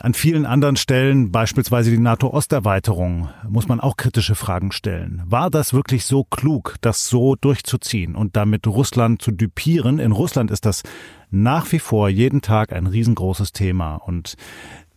An 0.02 0.14
vielen 0.14 0.47
anderen 0.47 0.76
Stellen, 0.76 1.30
beispielsweise 1.30 1.90
die 1.90 1.99
NATO-Osterweiterung, 1.99 3.28
muss 3.47 3.68
man 3.68 3.80
auch 3.80 3.99
kritische 3.99 4.35
Fragen 4.35 4.73
stellen. 4.73 5.23
War 5.26 5.50
das 5.50 5.75
wirklich 5.75 6.06
so 6.06 6.25
klug, 6.25 6.76
das 6.80 7.09
so 7.09 7.37
durchzuziehen 7.37 8.14
und 8.14 8.35
damit 8.35 8.66
Russland 8.66 9.20
zu 9.20 9.30
düpieren? 9.30 9.99
In 9.99 10.12
Russland 10.12 10.50
ist 10.50 10.64
das 10.64 10.85
nach 11.30 11.70
wie 11.73 11.78
vor 11.78 12.09
jeden 12.09 12.40
Tag 12.40 12.73
ein 12.73 12.87
riesengroßes 12.87 13.52
Thema 13.52 13.97
und 13.97 14.37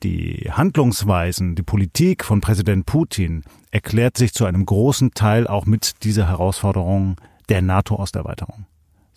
die 0.04 0.50
Handlungsweisen, 0.52 1.56
die 1.56 1.64
Politik 1.64 2.24
von 2.24 2.42
Präsident 2.42 2.86
Putin 2.86 3.44
erklärt 3.72 4.18
sich 4.18 4.34
zu 4.34 4.46
einem 4.46 4.66
großen 4.66 5.14
Teil 5.14 5.48
auch 5.48 5.66
mit 5.66 6.04
dieser 6.04 6.28
Herausforderung 6.28 7.16
der 7.50 7.62
NATO-Osterweiterung. 7.62 8.66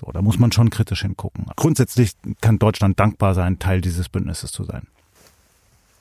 So, 0.00 0.12
da 0.12 0.23
muss 0.23 0.38
man 0.38 0.52
schon 0.52 0.71
kritisch 0.71 1.02
hingucken. 1.02 1.47
Grundsätzlich 1.57 2.12
kann 2.40 2.59
Deutschland 2.59 3.00
dankbar 3.00 3.35
sein, 3.35 3.59
Teil 3.59 3.81
dieses 3.81 4.09
Bündnisses 4.09 4.52
zu 4.52 4.64
sein. 4.64 4.87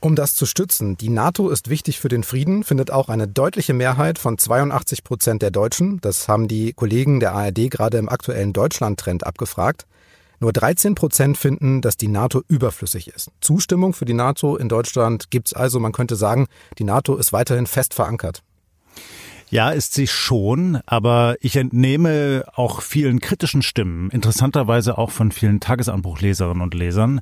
Um 0.01 0.15
das 0.15 0.35
zu 0.35 0.45
stützen, 0.45 0.97
die 0.97 1.09
NATO 1.09 1.49
ist 1.49 1.69
wichtig 1.69 1.99
für 1.99 2.09
den 2.09 2.23
Frieden, 2.23 2.63
findet 2.63 2.91
auch 2.91 3.09
eine 3.09 3.27
deutliche 3.27 3.73
Mehrheit 3.73 4.19
von 4.19 4.37
82 4.37 5.03
Prozent 5.03 5.41
der 5.41 5.49
Deutschen. 5.49 5.99
Das 6.01 6.27
haben 6.27 6.47
die 6.47 6.73
Kollegen 6.73 7.19
der 7.19 7.33
ARD 7.33 7.71
gerade 7.71 7.97
im 7.97 8.09
aktuellen 8.09 8.53
Deutschland-Trend 8.53 9.25
abgefragt. 9.25 9.87
Nur 10.39 10.53
13 10.53 10.95
Prozent 10.95 11.37
finden, 11.37 11.81
dass 11.81 11.97
die 11.97 12.07
NATO 12.07 12.41
überflüssig 12.47 13.07
ist. 13.07 13.31
Zustimmung 13.41 13.93
für 13.93 14.05
die 14.05 14.13
NATO 14.13 14.55
in 14.55 14.69
Deutschland 14.69 15.31
gibt 15.31 15.47
es 15.47 15.53
also, 15.53 15.79
man 15.79 15.91
könnte 15.91 16.15
sagen, 16.15 16.47
die 16.77 16.83
NATO 16.83 17.15
ist 17.15 17.33
weiterhin 17.33 17.67
fest 17.67 17.93
verankert. 17.93 18.43
Ja, 19.49 19.69
ist 19.69 19.93
sie 19.93 20.07
schon, 20.07 20.79
aber 20.87 21.35
ich 21.39 21.55
entnehme 21.55 22.45
auch 22.55 22.81
vielen 22.81 23.19
kritischen 23.19 23.61
Stimmen, 23.61 24.09
interessanterweise 24.09 24.97
auch 24.97 25.11
von 25.11 25.31
vielen 25.31 25.59
Tagesanbruchleserinnen 25.59 26.63
und 26.63 26.73
Lesern, 26.73 27.21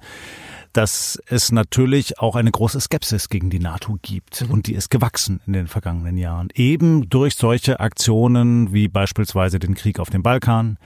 dass 0.71 1.21
es 1.27 1.51
natürlich 1.51 2.19
auch 2.19 2.35
eine 2.35 2.49
große 2.49 2.79
Skepsis 2.79 3.29
gegen 3.29 3.49
die 3.49 3.59
NATO 3.59 3.97
gibt. 4.01 4.41
Mhm. 4.41 4.51
Und 4.51 4.67
die 4.67 4.73
ist 4.73 4.89
gewachsen 4.89 5.41
in 5.45 5.53
den 5.53 5.67
vergangenen 5.67 6.17
Jahren. 6.17 6.47
Eben 6.55 7.09
durch 7.09 7.35
solche 7.35 7.79
Aktionen 7.79 8.73
wie 8.73 8.87
beispielsweise 8.87 9.59
den 9.59 9.75
Krieg 9.75 9.99
auf 9.99 10.09
dem 10.09 10.23
Balkan, 10.23 10.77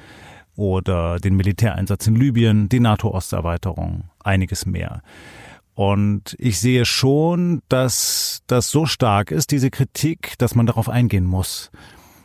oder 0.58 1.20
den 1.20 1.38
Militäreinsatz 1.38 2.08
in 2.08 2.16
Libyen, 2.16 2.68
die 2.68 2.82
NATO-Osterweiterung, 2.82 4.10
einiges 4.24 4.66
mehr. 4.66 5.02
Und 5.76 6.36
ich 6.40 6.60
sehe 6.60 6.86
schon, 6.86 7.62
dass 7.70 8.42
das 8.48 8.70
so 8.72 8.86
stark 8.86 9.32
ist, 9.32 9.52
diese 9.52 9.70
Kritik, 9.70 10.34
dass 10.40 10.56
man 10.56 10.66
darauf 10.66 10.90
eingehen 10.90 11.26
muss 11.26 11.72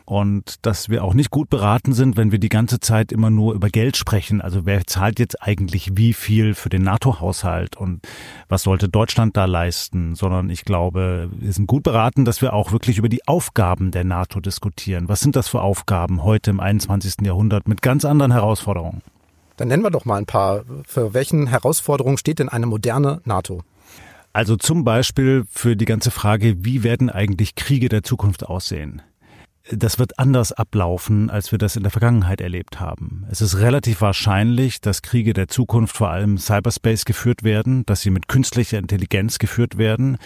und 0.05 0.65
dass 0.65 0.89
wir 0.89 1.03
auch 1.03 1.13
nicht 1.13 1.31
gut 1.31 1.49
beraten 1.49 1.93
sind, 1.93 2.17
wenn 2.17 2.31
wir 2.31 2.39
die 2.39 2.49
ganze 2.49 2.79
Zeit 2.79 3.11
immer 3.11 3.29
nur 3.29 3.53
über 3.53 3.69
Geld 3.69 3.97
sprechen. 3.97 4.41
Also 4.41 4.65
wer 4.65 4.85
zahlt 4.85 5.19
jetzt 5.19 5.41
eigentlich 5.41 5.91
wie 5.97 6.13
viel 6.13 6.55
für 6.55 6.69
den 6.69 6.83
NATO-Haushalt 6.83 7.77
und 7.77 8.01
was 8.49 8.63
sollte 8.63 8.89
Deutschland 8.89 9.37
da 9.37 9.45
leisten, 9.45 10.15
sondern 10.15 10.49
ich 10.49 10.65
glaube, 10.65 11.29
wir 11.31 11.53
sind 11.53 11.67
gut 11.67 11.83
beraten, 11.83 12.25
dass 12.25 12.41
wir 12.41 12.53
auch 12.53 12.71
wirklich 12.71 12.97
über 12.97 13.09
die 13.09 13.27
Aufgaben 13.27 13.91
der 13.91 14.03
NATO 14.03 14.39
diskutieren. 14.39 15.07
Was 15.07 15.21
sind 15.21 15.35
das 15.35 15.47
für 15.47 15.61
Aufgaben 15.61 16.23
heute 16.23 16.49
im 16.49 16.59
21. 16.59 17.15
Jahrhundert 17.21 17.67
mit 17.67 17.81
ganz 17.81 18.05
anderen 18.05 18.31
Herausforderungen? 18.31 19.01
Dann 19.57 19.67
nennen 19.67 19.83
wir 19.83 19.91
doch 19.91 20.05
mal 20.05 20.17
ein 20.17 20.25
paar. 20.25 20.63
Für 20.85 21.13
welchen 21.13 21.47
Herausforderungen 21.47 22.17
steht 22.17 22.39
denn 22.39 22.49
eine 22.49 22.65
moderne 22.65 23.21
NATO? 23.23 23.61
Also 24.33 24.55
zum 24.55 24.83
Beispiel 24.83 25.45
für 25.47 25.75
die 25.75 25.85
ganze 25.85 26.09
Frage, 26.09 26.65
wie 26.65 26.81
werden 26.81 27.11
eigentlich 27.11 27.53
Kriege 27.53 27.87
der 27.87 28.01
Zukunft 28.01 28.43
aussehen? 28.43 29.03
Das 29.71 29.97
wird 29.97 30.19
anders 30.19 30.51
ablaufen, 30.51 31.29
als 31.29 31.51
wir 31.51 31.57
das 31.57 31.75
in 31.75 31.83
der 31.83 31.91
Vergangenheit 31.91 32.41
erlebt 32.41 32.79
haben. 32.79 33.25
Es 33.29 33.41
ist 33.41 33.57
relativ 33.57 34.01
wahrscheinlich, 34.01 34.81
dass 34.81 35.01
Kriege 35.01 35.33
der 35.33 35.47
Zukunft 35.47 35.95
vor 35.95 36.09
allem 36.09 36.37
Cyberspace 36.37 37.05
geführt 37.05 37.43
werden, 37.43 37.85
dass 37.85 38.01
sie 38.01 38.09
mit 38.09 38.27
künstlicher 38.27 38.77
Intelligenz 38.77 39.39
geführt 39.39 39.77
werden, 39.77 40.17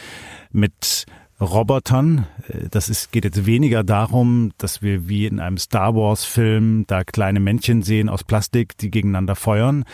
mit 0.51 1.05
Robotern. 1.39 2.25
Das 2.71 2.89
ist, 2.89 3.11
geht 3.11 3.23
jetzt 3.23 3.45
weniger 3.45 3.83
darum, 3.83 4.53
dass 4.57 4.81
wir 4.81 5.07
wie 5.07 5.27
in 5.27 5.39
einem 5.39 5.57
Star 5.57 5.95
Wars 5.95 6.25
Film 6.25 6.85
da 6.87 7.03
kleine 7.03 7.39
Männchen 7.39 7.83
sehen 7.83 8.09
aus 8.09 8.23
Plastik, 8.23 8.75
die 8.77 8.89
gegeneinander 8.89 9.35
feuern, 9.35 9.85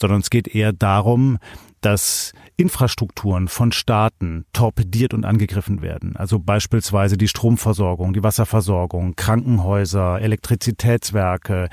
sondern 0.00 0.20
es 0.20 0.30
geht 0.30 0.48
eher 0.48 0.72
darum, 0.72 1.38
dass 1.80 2.32
Infrastrukturen 2.56 3.48
von 3.48 3.72
Staaten 3.72 4.44
torpediert 4.52 5.14
und 5.14 5.24
angegriffen 5.24 5.82
werden. 5.82 6.16
Also 6.16 6.38
beispielsweise 6.38 7.16
die 7.16 7.28
Stromversorgung, 7.28 8.12
die 8.12 8.22
Wasserversorgung, 8.22 9.14
Krankenhäuser, 9.16 10.20
Elektrizitätswerke. 10.20 11.68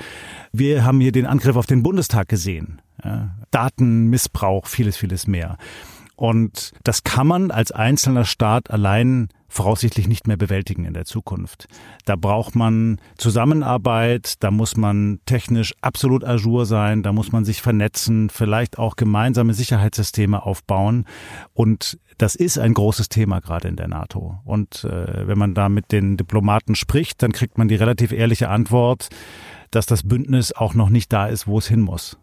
Wir 0.52 0.84
haben 0.84 1.00
hier 1.00 1.12
den 1.12 1.26
Angriff 1.26 1.56
auf 1.56 1.66
den 1.66 1.82
Bundestag 1.82 2.28
gesehen. 2.28 2.80
Ja, 3.04 3.34
Datenmissbrauch, 3.50 4.66
vieles, 4.66 4.96
vieles 4.96 5.26
mehr. 5.26 5.58
Und 6.16 6.72
das 6.82 7.04
kann 7.04 7.26
man 7.26 7.50
als 7.50 7.72
einzelner 7.72 8.24
Staat 8.24 8.70
allein 8.70 9.28
voraussichtlich 9.48 10.08
nicht 10.08 10.26
mehr 10.26 10.36
bewältigen 10.36 10.84
in 10.84 10.94
der 10.94 11.04
Zukunft. 11.04 11.66
Da 12.04 12.16
braucht 12.16 12.54
man 12.54 13.00
Zusammenarbeit, 13.16 14.42
da 14.42 14.50
muss 14.50 14.76
man 14.76 15.20
technisch 15.26 15.74
absolut 15.80 16.24
ajour 16.24 16.66
sein, 16.66 17.02
da 17.02 17.12
muss 17.12 17.32
man 17.32 17.44
sich 17.44 17.62
vernetzen, 17.62 18.30
vielleicht 18.30 18.78
auch 18.78 18.96
gemeinsame 18.96 19.54
Sicherheitssysteme 19.54 20.44
aufbauen. 20.44 21.04
Und 21.54 21.98
das 22.18 22.34
ist 22.34 22.58
ein 22.58 22.74
großes 22.74 23.08
Thema 23.08 23.40
gerade 23.40 23.68
in 23.68 23.76
der 23.76 23.88
NATO. 23.88 24.38
Und 24.44 24.84
äh, 24.84 25.26
wenn 25.26 25.38
man 25.38 25.54
da 25.54 25.68
mit 25.68 25.92
den 25.92 26.16
Diplomaten 26.16 26.74
spricht, 26.74 27.22
dann 27.22 27.32
kriegt 27.32 27.58
man 27.58 27.68
die 27.68 27.76
relativ 27.76 28.12
ehrliche 28.12 28.48
Antwort, 28.48 29.08
dass 29.70 29.86
das 29.86 30.02
Bündnis 30.02 30.52
auch 30.52 30.74
noch 30.74 30.88
nicht 30.88 31.12
da 31.12 31.26
ist, 31.26 31.46
wo 31.46 31.58
es 31.58 31.66
hin 31.66 31.80
muss. 31.80 32.18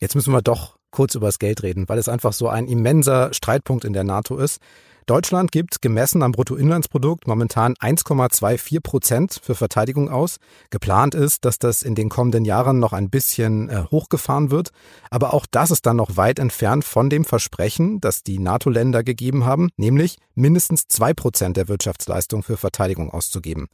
Jetzt 0.00 0.14
müssen 0.14 0.32
wir 0.32 0.42
doch 0.42 0.76
kurz 0.90 1.14
über 1.14 1.26
das 1.26 1.38
Geld 1.38 1.62
reden, 1.62 1.88
weil 1.88 1.98
es 1.98 2.08
einfach 2.08 2.32
so 2.32 2.48
ein 2.48 2.68
immenser 2.68 3.32
Streitpunkt 3.34 3.84
in 3.84 3.92
der 3.92 4.04
NATO 4.04 4.38
ist. 4.38 4.60
Deutschland 5.06 5.52
gibt 5.52 5.82
gemessen 5.82 6.22
am 6.22 6.32
Bruttoinlandsprodukt 6.32 7.26
momentan 7.26 7.74
1,24 7.74 8.80
Prozent 8.80 9.40
für 9.42 9.54
Verteidigung 9.54 10.08
aus. 10.08 10.38
Geplant 10.70 11.14
ist, 11.14 11.44
dass 11.44 11.58
das 11.58 11.82
in 11.82 11.94
den 11.94 12.08
kommenden 12.08 12.46
Jahren 12.46 12.78
noch 12.78 12.94
ein 12.94 13.10
bisschen 13.10 13.68
äh, 13.68 13.84
hochgefahren 13.90 14.50
wird. 14.50 14.70
Aber 15.10 15.34
auch 15.34 15.44
das 15.50 15.70
ist 15.70 15.84
dann 15.84 15.96
noch 15.96 16.16
weit 16.16 16.38
entfernt 16.38 16.84
von 16.84 17.10
dem 17.10 17.26
Versprechen, 17.26 18.00
das 18.00 18.22
die 18.22 18.38
NATO-Länder 18.38 19.04
gegeben 19.04 19.44
haben, 19.44 19.68
nämlich 19.76 20.16
mindestens 20.34 20.88
zwei 20.88 21.12
Prozent 21.12 21.58
der 21.58 21.68
Wirtschaftsleistung 21.68 22.42
für 22.42 22.56
Verteidigung 22.56 23.10
auszugeben. 23.10 23.66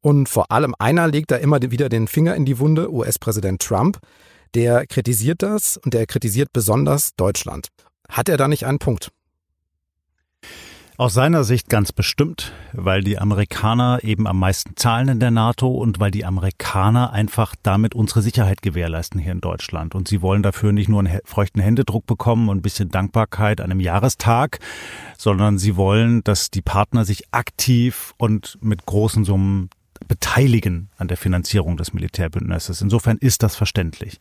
Und 0.00 0.28
vor 0.28 0.52
allem 0.52 0.76
einer 0.78 1.08
legt 1.08 1.32
da 1.32 1.36
immer 1.36 1.60
wieder 1.60 1.88
den 1.88 2.06
Finger 2.06 2.36
in 2.36 2.44
die 2.44 2.60
Wunde, 2.60 2.92
US-Präsident 2.92 3.60
Trump. 3.62 3.98
Der 4.54 4.86
kritisiert 4.86 5.42
das 5.42 5.76
und 5.76 5.92
der 5.92 6.06
kritisiert 6.06 6.52
besonders 6.52 7.16
Deutschland. 7.16 7.66
Hat 8.08 8.28
er 8.28 8.36
da 8.36 8.46
nicht 8.46 8.64
einen 8.64 8.78
Punkt? 8.78 9.10
Aus 11.00 11.14
seiner 11.14 11.44
Sicht 11.44 11.68
ganz 11.68 11.92
bestimmt, 11.92 12.52
weil 12.72 13.04
die 13.04 13.20
Amerikaner 13.20 14.00
eben 14.02 14.26
am 14.26 14.40
meisten 14.40 14.74
zahlen 14.74 15.06
in 15.06 15.20
der 15.20 15.30
NATO 15.30 15.68
und 15.68 16.00
weil 16.00 16.10
die 16.10 16.24
Amerikaner 16.24 17.12
einfach 17.12 17.54
damit 17.62 17.94
unsere 17.94 18.20
Sicherheit 18.20 18.62
gewährleisten 18.62 19.20
hier 19.20 19.30
in 19.30 19.40
Deutschland. 19.40 19.94
Und 19.94 20.08
sie 20.08 20.22
wollen 20.22 20.42
dafür 20.42 20.72
nicht 20.72 20.88
nur 20.88 20.98
einen 20.98 21.20
feuchten 21.24 21.62
Händedruck 21.62 22.04
bekommen 22.04 22.48
und 22.48 22.58
ein 22.58 22.62
bisschen 22.62 22.88
Dankbarkeit 22.88 23.60
an 23.60 23.70
einem 23.70 23.78
Jahrestag, 23.78 24.58
sondern 25.16 25.56
sie 25.56 25.76
wollen, 25.76 26.24
dass 26.24 26.50
die 26.50 26.62
Partner 26.62 27.04
sich 27.04 27.26
aktiv 27.30 28.12
und 28.18 28.58
mit 28.60 28.84
großen 28.84 29.24
Summen 29.24 29.70
beteiligen 30.06 30.88
an 30.96 31.08
der 31.08 31.16
Finanzierung 31.16 31.76
des 31.76 31.92
Militärbündnisses. 31.92 32.80
Insofern 32.80 33.18
ist 33.18 33.42
das 33.42 33.56
verständlich. 33.56 34.18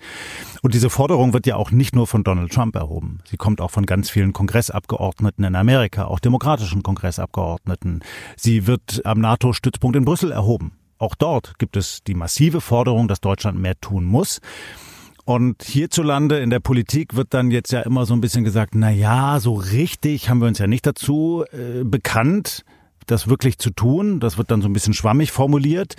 Und 0.61 0.73
diese 0.73 0.89
Forderung 0.89 1.33
wird 1.33 1.45
ja 1.45 1.55
auch 1.55 1.71
nicht 1.71 1.95
nur 1.95 2.07
von 2.07 2.23
Donald 2.23 2.51
Trump 2.51 2.75
erhoben. 2.75 3.19
Sie 3.29 3.37
kommt 3.37 3.61
auch 3.61 3.71
von 3.71 3.85
ganz 3.85 4.09
vielen 4.09 4.33
Kongressabgeordneten 4.33 5.43
in 5.43 5.55
Amerika, 5.55 6.05
auch 6.05 6.19
demokratischen 6.19 6.83
Kongressabgeordneten. 6.83 8.03
Sie 8.35 8.67
wird 8.67 9.01
am 9.05 9.19
NATO-Stützpunkt 9.19 9.95
in 9.95 10.05
Brüssel 10.05 10.31
erhoben. 10.31 10.73
Auch 10.97 11.15
dort 11.15 11.59
gibt 11.59 11.77
es 11.77 12.03
die 12.03 12.15
massive 12.15 12.61
Forderung, 12.61 13.07
dass 13.07 13.21
Deutschland 13.21 13.59
mehr 13.59 13.79
tun 13.79 14.03
muss. 14.03 14.41
Und 15.25 15.61
hierzulande 15.63 16.39
in 16.39 16.49
der 16.49 16.61
Politik 16.61 17.15
wird 17.15 17.33
dann 17.33 17.51
jetzt 17.51 17.73
ja 17.73 17.81
immer 17.81 18.05
so 18.05 18.13
ein 18.13 18.21
bisschen 18.21 18.45
gesagt, 18.45 18.75
na 18.75 18.89
ja, 18.89 19.41
so 19.41 19.55
richtig 19.55 20.29
haben 20.29 20.39
wir 20.39 20.47
uns 20.47 20.57
ja 20.57 20.67
nicht 20.67 20.85
dazu 20.85 21.43
äh, 21.51 21.83
bekannt 21.83 22.63
das 23.07 23.27
wirklich 23.27 23.57
zu 23.57 23.71
tun. 23.71 24.19
Das 24.19 24.37
wird 24.37 24.51
dann 24.51 24.61
so 24.61 24.69
ein 24.69 24.73
bisschen 24.73 24.93
schwammig 24.93 25.31
formuliert. 25.31 25.95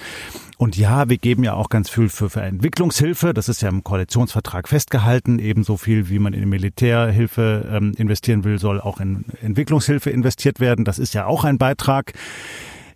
Und 0.57 0.77
ja, 0.77 1.09
wir 1.09 1.19
geben 1.19 1.45
ja 1.45 1.55
auch 1.55 1.69
ganz 1.69 1.89
viel 1.91 2.09
für, 2.09 2.31
für 2.31 2.43
Entwicklungshilfe. 2.43 3.35
Das 3.35 3.49
ist 3.49 3.63
ja 3.63 3.69
im 3.69 3.85
Koalitionsvertrag 3.85 4.69
festgehalten. 4.69 5.39
Ebenso 5.39 5.77
viel, 5.77 6.09
wie 6.09 6.19
man 6.19 6.33
in 6.33 6.49
Militärhilfe 6.49 7.69
ähm, 7.71 7.95
investieren 7.97 8.45
will, 8.45 8.59
soll 8.59 8.81
auch 8.81 9.01
in 9.01 9.25
Entwicklungshilfe 9.41 10.11
investiert 10.11 10.61
werden. 10.61 10.85
Das 10.85 10.99
ist 10.99 11.15
ja 11.15 11.27
auch 11.27 11.45
ein 11.45 11.59
Beitrag. 11.59 12.13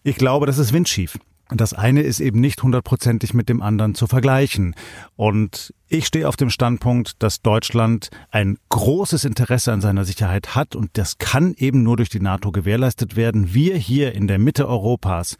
Ich 0.03 0.17
glaube, 0.17 0.47
das 0.47 0.59
ist 0.59 0.73
windschief. 0.73 1.19
Das 1.55 1.75
eine 1.75 2.03
ist 2.03 2.21
eben 2.21 2.41
nicht 2.41 2.63
hundertprozentig 2.63 3.35
mit 3.35 3.49
dem 3.49 3.63
anderen 3.63 3.95
zu 3.95 4.07
vergleichen. 4.07 4.75
Und 5.17 5.75
ich 5.89 6.07
stehe 6.07 6.29
auf 6.29 6.37
dem 6.37 6.51
Standpunkt, 6.51 7.23
dass 7.23 7.43
Deutschland 7.43 8.09
ein 8.31 8.59
großes 8.71 9.25
Interesse 9.25 9.73
an 9.73 9.81
seiner 9.81 10.05
Sicherheit 10.05 10.55
hat 10.55 10.75
und 10.75 10.91
das 10.95 11.19
kann 11.19 11.55
eben 11.57 11.83
nur 11.83 11.97
durch 11.97 12.09
die 12.09 12.21
NATO 12.21 12.53
gewährleistet 12.53 13.17
werden. 13.17 13.53
Wir 13.53 13.77
hier 13.77 14.15
in 14.15 14.27
der 14.27 14.39
Mitte 14.39 14.67
Europas, 14.69 15.37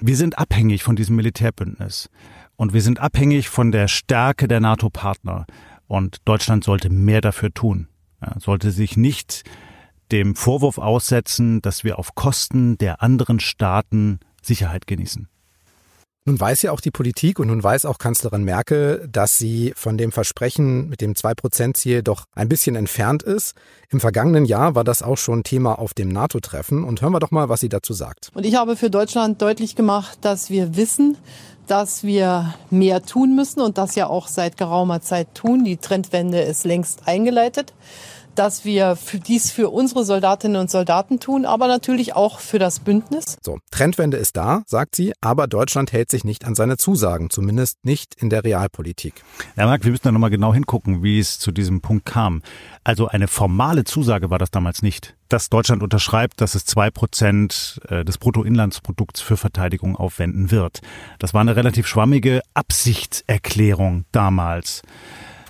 wir 0.00 0.16
sind 0.16 0.38
abhängig 0.38 0.82
von 0.82 0.96
diesem 0.96 1.16
Militärbündnis 1.16 2.10
und 2.56 2.72
wir 2.74 2.82
sind 2.82 3.00
abhängig 3.00 3.48
von 3.48 3.72
der 3.72 3.88
Stärke 3.88 4.48
der 4.48 4.60
NATO-Partner 4.60 5.46
und 5.86 6.18
Deutschland 6.24 6.64
sollte 6.64 6.90
mehr 6.90 7.20
dafür 7.20 7.52
tun. 7.52 7.88
Ja, 8.20 8.38
sollte 8.38 8.70
sich 8.70 8.96
nicht 8.96 9.42
dem 10.12 10.36
Vorwurf 10.36 10.78
aussetzen, 10.78 11.62
dass 11.62 11.84
wir 11.84 11.98
auf 11.98 12.14
Kosten 12.14 12.76
der 12.78 13.02
anderen 13.02 13.40
Staaten 13.40 14.20
Sicherheit 14.42 14.86
genießen. 14.86 15.28
Nun 16.26 16.40
weiß 16.40 16.62
ja 16.62 16.72
auch 16.72 16.80
die 16.80 16.90
Politik 16.90 17.38
und 17.38 17.48
nun 17.48 17.62
weiß 17.62 17.84
auch 17.84 17.98
Kanzlerin 17.98 18.44
Merkel, 18.44 19.06
dass 19.12 19.36
sie 19.36 19.74
von 19.76 19.98
dem 19.98 20.10
Versprechen 20.10 20.88
mit 20.88 21.02
dem 21.02 21.12
2-Prozent-Ziel 21.12 22.02
doch 22.02 22.24
ein 22.34 22.48
bisschen 22.48 22.76
entfernt 22.76 23.22
ist. 23.22 23.54
Im 23.90 24.00
vergangenen 24.00 24.46
Jahr 24.46 24.74
war 24.74 24.84
das 24.84 25.02
auch 25.02 25.18
schon 25.18 25.42
Thema 25.42 25.78
auf 25.78 25.92
dem 25.92 26.08
NATO-Treffen. 26.08 26.82
Und 26.82 27.02
hören 27.02 27.12
wir 27.12 27.20
doch 27.20 27.30
mal, 27.30 27.50
was 27.50 27.60
sie 27.60 27.68
dazu 27.68 27.92
sagt. 27.92 28.30
Und 28.32 28.46
ich 28.46 28.54
habe 28.54 28.74
für 28.74 28.88
Deutschland 28.88 29.42
deutlich 29.42 29.76
gemacht, 29.76 30.16
dass 30.22 30.48
wir 30.48 30.76
wissen, 30.76 31.18
dass 31.66 32.04
wir 32.04 32.54
mehr 32.70 33.02
tun 33.02 33.36
müssen 33.36 33.60
und 33.60 33.76
das 33.76 33.94
ja 33.94 34.06
auch 34.06 34.28
seit 34.28 34.56
geraumer 34.56 35.02
Zeit 35.02 35.34
tun. 35.34 35.62
Die 35.64 35.76
Trendwende 35.76 36.40
ist 36.40 36.64
längst 36.64 37.06
eingeleitet 37.06 37.74
dass 38.34 38.64
wir 38.64 38.96
für 38.96 39.18
dies 39.18 39.50
für 39.50 39.70
unsere 39.70 40.04
Soldatinnen 40.04 40.60
und 40.60 40.70
Soldaten 40.70 41.20
tun, 41.20 41.44
aber 41.44 41.68
natürlich 41.68 42.14
auch 42.14 42.40
für 42.40 42.58
das 42.58 42.80
Bündnis. 42.80 43.36
So, 43.42 43.58
Trendwende 43.70 44.16
ist 44.16 44.36
da, 44.36 44.62
sagt 44.66 44.96
sie, 44.96 45.12
aber 45.20 45.46
Deutschland 45.46 45.92
hält 45.92 46.10
sich 46.10 46.24
nicht 46.24 46.44
an 46.44 46.54
seine 46.54 46.76
Zusagen, 46.76 47.30
zumindest 47.30 47.84
nicht 47.84 48.14
in 48.16 48.30
der 48.30 48.44
Realpolitik. 48.44 49.22
Ja, 49.56 49.66
Marc, 49.66 49.84
wir 49.84 49.90
müssen 49.90 50.04
da 50.04 50.12
nochmal 50.12 50.30
genau 50.30 50.52
hingucken, 50.52 51.02
wie 51.02 51.18
es 51.18 51.38
zu 51.38 51.52
diesem 51.52 51.80
Punkt 51.80 52.06
kam. 52.06 52.42
Also 52.82 53.08
eine 53.08 53.28
formale 53.28 53.84
Zusage 53.84 54.30
war 54.30 54.38
das 54.38 54.50
damals 54.50 54.82
nicht. 54.82 55.14
Dass 55.28 55.48
Deutschland 55.48 55.82
unterschreibt, 55.82 56.40
dass 56.40 56.54
es 56.54 56.64
zwei 56.66 56.90
Prozent 56.90 57.80
äh, 57.88 58.04
des 58.04 58.18
Bruttoinlandsprodukts 58.18 59.20
für 59.20 59.36
Verteidigung 59.36 59.96
aufwenden 59.96 60.50
wird. 60.50 60.80
Das 61.18 61.34
war 61.34 61.40
eine 61.40 61.56
relativ 61.56 61.86
schwammige 61.86 62.42
Absichtserklärung 62.52 64.04
damals. 64.12 64.82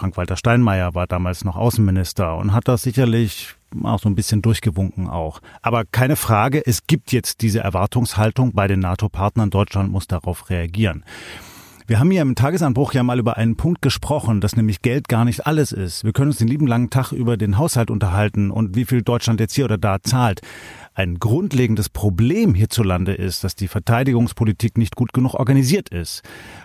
Frank-Walter 0.04 0.36
Steinmeier 0.36 0.94
war 0.94 1.06
damals 1.06 1.46
noch 1.46 1.56
Außenminister 1.56 2.36
und 2.36 2.52
hat 2.52 2.68
das 2.68 2.82
sicherlich 2.82 3.54
auch 3.84 3.98
so 3.98 4.10
ein 4.10 4.14
bisschen 4.14 4.42
durchgewunken 4.42 5.08
auch. 5.08 5.40
Aber 5.62 5.86
keine 5.86 6.16
Frage, 6.16 6.62
es 6.66 6.86
gibt 6.86 7.10
jetzt 7.10 7.40
diese 7.40 7.60
Erwartungshaltung 7.60 8.52
bei 8.52 8.68
den 8.68 8.80
NATO-Partnern. 8.80 9.48
Deutschland 9.48 9.90
muss 9.90 10.06
darauf 10.06 10.50
reagieren. 10.50 11.06
Wir 11.86 12.00
haben 12.00 12.10
hier 12.10 12.22
im 12.22 12.34
Tagesanbruch 12.34 12.94
ja 12.94 13.02
mal 13.02 13.18
über 13.18 13.36
einen 13.36 13.56
Punkt 13.56 13.82
gesprochen, 13.82 14.40
dass 14.40 14.56
nämlich 14.56 14.80
Geld 14.80 15.06
gar 15.06 15.26
nicht 15.26 15.46
alles 15.46 15.70
ist. 15.70 16.02
Wir 16.02 16.14
können 16.14 16.30
uns 16.30 16.38
den 16.38 16.48
lieben 16.48 16.66
langen 16.66 16.88
Tag 16.88 17.12
über 17.12 17.36
den 17.36 17.58
Haushalt 17.58 17.90
unterhalten 17.90 18.50
und 18.50 18.74
wie 18.74 18.86
viel 18.86 19.02
Deutschland 19.02 19.38
jetzt 19.38 19.54
hier 19.54 19.66
oder 19.66 19.76
da 19.76 20.00
zahlt. 20.02 20.40
Ein 20.94 21.18
grundlegendes 21.18 21.90
Problem 21.90 22.54
hierzulande 22.54 23.12
ist, 23.12 23.44
dass 23.44 23.54
die 23.54 23.68
Verteidigungspolitik 23.68 24.78
nicht 24.78 24.96
gut 24.96 25.12
genug 25.12 25.34
organisiert 25.34 25.90
ist 25.90 26.22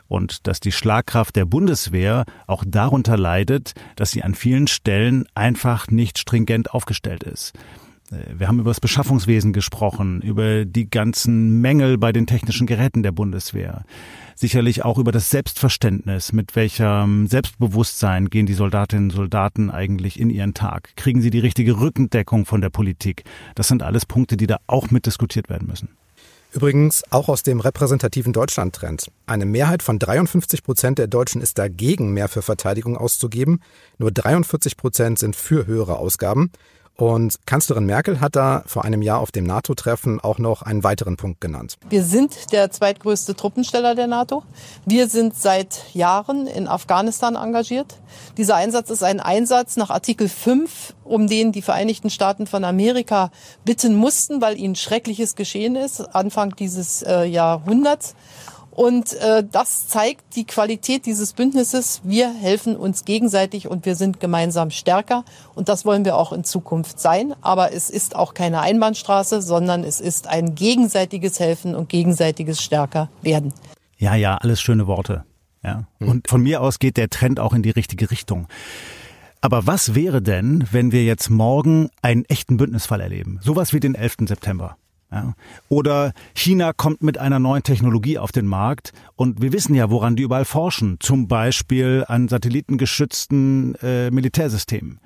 und 0.07 0.47
dass 0.47 0.61
die 0.61 0.71
Schlagkraft 0.71 1.35
der 1.35 1.43
Bundeswehr 1.43 2.23
auch 2.47 2.63
darunter 2.65 3.17
leidet, 3.17 3.73
dass 3.97 4.11
sie 4.11 4.23
an 4.23 4.35
vielen 4.35 4.67
Stellen 4.67 5.25
einfach 5.35 5.89
nicht 5.89 6.17
stringent 6.17 6.73
aufgestellt 6.73 7.23
ist. 7.23 7.51
Wir 8.11 8.47
haben 8.47 8.59
über 8.59 8.71
das 8.71 8.79
Beschaffungswesen 8.79 9.53
gesprochen, 9.53 10.21
über 10.21 10.65
die 10.65 10.89
ganzen 10.89 11.61
Mängel 11.61 11.99
bei 11.99 12.11
den 12.11 12.25
technischen 12.25 12.65
Geräten 12.65 13.03
der 13.03 13.11
Bundeswehr. 13.11 13.83
Sicherlich 14.35 14.83
auch 14.83 14.97
über 14.97 15.11
das 15.11 15.29
Selbstverständnis, 15.29 16.33
mit 16.33 16.55
welchem 16.55 17.27
Selbstbewusstsein 17.27 18.29
gehen 18.29 18.47
die 18.47 18.55
Soldatinnen 18.55 19.11
und 19.11 19.15
Soldaten 19.15 19.69
eigentlich 19.69 20.19
in 20.19 20.29
ihren 20.31 20.55
Tag. 20.55 20.95
Kriegen 20.95 21.21
sie 21.21 21.29
die 21.29 21.39
richtige 21.39 21.79
Rückendeckung 21.79 22.45
von 22.45 22.61
der 22.61 22.69
Politik? 22.69 23.25
Das 23.53 23.67
sind 23.67 23.83
alles 23.83 24.05
Punkte, 24.07 24.37
die 24.37 24.47
da 24.47 24.57
auch 24.65 24.89
mitdiskutiert 24.89 25.49
werden 25.49 25.67
müssen. 25.67 25.89
Übrigens 26.51 27.03
auch 27.11 27.29
aus 27.29 27.43
dem 27.43 27.59
repräsentativen 27.59 28.33
Deutschland-Trend. 28.33 29.11
Eine 29.27 29.45
Mehrheit 29.45 29.83
von 29.83 29.99
53 29.99 30.63
Prozent 30.63 30.97
der 30.97 31.05
Deutschen 31.05 31.41
ist 31.41 31.59
dagegen, 31.59 32.11
mehr 32.11 32.27
für 32.27 32.41
Verteidigung 32.41 32.97
auszugeben. 32.97 33.61
Nur 33.99 34.11
43 34.11 34.75
Prozent 34.75 35.19
sind 35.19 35.35
für 35.35 35.67
höhere 35.67 35.97
Ausgaben. 35.97 36.49
Und 36.99 37.45
Kanzlerin 37.45 37.85
Merkel 37.85 38.19
hat 38.19 38.35
da 38.35 38.61
vor 38.65 38.83
einem 38.83 39.01
Jahr 39.01 39.21
auf 39.21 39.31
dem 39.31 39.45
NATO-Treffen 39.45 40.19
auch 40.19 40.37
noch 40.37 40.63
einen 40.63 40.83
weiteren 40.83 41.15
Punkt 41.15 41.39
genannt. 41.39 41.77
Wir 41.87 42.03
sind 42.03 42.51
der 42.51 42.71
zweitgrößte 42.71 43.37
Truppensteller 43.37 43.95
der 43.95 44.07
NATO. 44.07 44.43
Wir 44.85 45.07
sind 45.07 45.33
seit 45.33 45.85
Jahren 45.93 46.45
in 46.45 46.67
Afghanistan 46.67 47.35
engagiert. 47.35 48.01
Dieser 48.35 48.57
Einsatz 48.57 48.89
ist 48.89 49.01
ein 49.03 49.21
Einsatz 49.21 49.77
nach 49.77 49.91
Artikel 49.91 50.27
5, 50.27 50.93
um 51.05 51.27
den 51.27 51.53
die 51.53 51.61
Vereinigten 51.61 52.09
Staaten 52.09 52.47
von 52.47 52.65
Amerika 52.65 53.31
bitten 53.63 53.95
mussten, 53.95 54.41
weil 54.41 54.59
ihnen 54.59 54.75
Schreckliches 54.75 55.35
geschehen 55.35 55.77
ist, 55.77 56.01
Anfang 56.13 56.53
dieses 56.57 57.01
äh, 57.03 57.23
Jahrhunderts. 57.23 58.13
Und 58.79 59.13
äh, 59.15 59.43
das 59.43 59.89
zeigt 59.89 60.37
die 60.37 60.45
Qualität 60.45 61.05
dieses 61.05 61.33
Bündnisses. 61.33 61.99
Wir 62.05 62.33
helfen 62.33 62.77
uns 62.77 63.03
gegenseitig 63.03 63.67
und 63.67 63.85
wir 63.85 63.97
sind 63.97 64.21
gemeinsam 64.21 64.71
stärker. 64.71 65.25
Und 65.53 65.67
das 65.67 65.83
wollen 65.83 66.05
wir 66.05 66.15
auch 66.15 66.31
in 66.31 66.45
Zukunft 66.45 66.97
sein. 66.97 67.35
Aber 67.41 67.73
es 67.73 67.89
ist 67.89 68.15
auch 68.15 68.33
keine 68.33 68.61
Einbahnstraße, 68.61 69.41
sondern 69.41 69.83
es 69.83 69.99
ist 69.99 70.27
ein 70.27 70.55
gegenseitiges 70.55 71.41
Helfen 71.41 71.75
und 71.75 71.89
gegenseitiges 71.89 72.63
Stärker 72.63 73.09
werden. 73.21 73.53
Ja, 73.97 74.15
ja, 74.15 74.37
alles 74.37 74.61
schöne 74.61 74.87
Worte. 74.87 75.25
Ja. 75.61 75.83
Hm. 75.97 76.07
Und 76.07 76.29
von 76.29 76.41
mir 76.41 76.61
aus 76.61 76.79
geht 76.79 76.95
der 76.95 77.09
Trend 77.09 77.41
auch 77.41 77.51
in 77.51 77.63
die 77.63 77.71
richtige 77.71 78.09
Richtung. 78.11 78.47
Aber 79.41 79.67
was 79.67 79.93
wäre 79.93 80.21
denn, 80.21 80.65
wenn 80.71 80.93
wir 80.93 81.03
jetzt 81.03 81.29
morgen 81.29 81.89
einen 82.01 82.23
echten 82.23 82.55
Bündnisfall 82.55 83.01
erleben? 83.01 83.39
Sowas 83.41 83.73
wie 83.73 83.81
den 83.81 83.95
11. 83.95 84.19
September. 84.27 84.77
Ja. 85.11 85.33
Oder 85.69 86.13
China 86.35 86.71
kommt 86.73 87.01
mit 87.01 87.17
einer 87.17 87.39
neuen 87.39 87.63
Technologie 87.63 88.19
auf 88.19 88.31
den 88.31 88.45
Markt 88.45 88.93
und 89.15 89.41
wir 89.41 89.53
wissen 89.53 89.73
ja, 89.73 89.89
woran 89.89 90.15
die 90.15 90.23
überall 90.23 90.45
forschen, 90.45 90.97
zum 90.99 91.27
Beispiel 91.27 92.05
an 92.07 92.27
satellitengeschützten 92.27 93.75
äh, 93.81 94.11
Militärsystemen. 94.11 94.99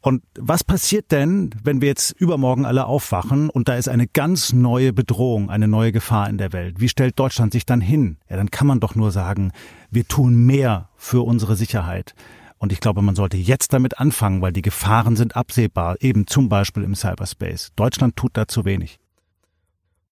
Und 0.00 0.22
was 0.38 0.62
passiert 0.62 1.10
denn, 1.10 1.50
wenn 1.64 1.80
wir 1.80 1.88
jetzt 1.88 2.12
übermorgen 2.12 2.64
alle 2.64 2.86
aufwachen 2.86 3.50
und 3.50 3.68
da 3.68 3.74
ist 3.74 3.88
eine 3.88 4.06
ganz 4.06 4.52
neue 4.52 4.92
Bedrohung, 4.92 5.50
eine 5.50 5.66
neue 5.66 5.90
Gefahr 5.90 6.28
in 6.28 6.38
der 6.38 6.52
Welt? 6.52 6.78
Wie 6.78 6.88
stellt 6.88 7.18
Deutschland 7.18 7.52
sich 7.52 7.66
dann 7.66 7.80
hin? 7.80 8.18
Ja, 8.30 8.36
dann 8.36 8.52
kann 8.52 8.68
man 8.68 8.78
doch 8.78 8.94
nur 8.94 9.10
sagen, 9.10 9.50
wir 9.90 10.06
tun 10.06 10.46
mehr 10.46 10.90
für 10.96 11.26
unsere 11.26 11.56
Sicherheit. 11.56 12.14
Und 12.58 12.72
ich 12.72 12.80
glaube, 12.80 13.02
man 13.02 13.16
sollte 13.16 13.36
jetzt 13.36 13.72
damit 13.72 13.98
anfangen, 13.98 14.42
weil 14.42 14.52
die 14.52 14.62
Gefahren 14.62 15.16
sind 15.16 15.34
absehbar, 15.34 15.96
eben 16.00 16.28
zum 16.28 16.48
Beispiel 16.48 16.84
im 16.84 16.94
Cyberspace. 16.94 17.72
Deutschland 17.74 18.14
tut 18.14 18.36
da 18.36 18.46
zu 18.46 18.64
wenig. 18.64 19.00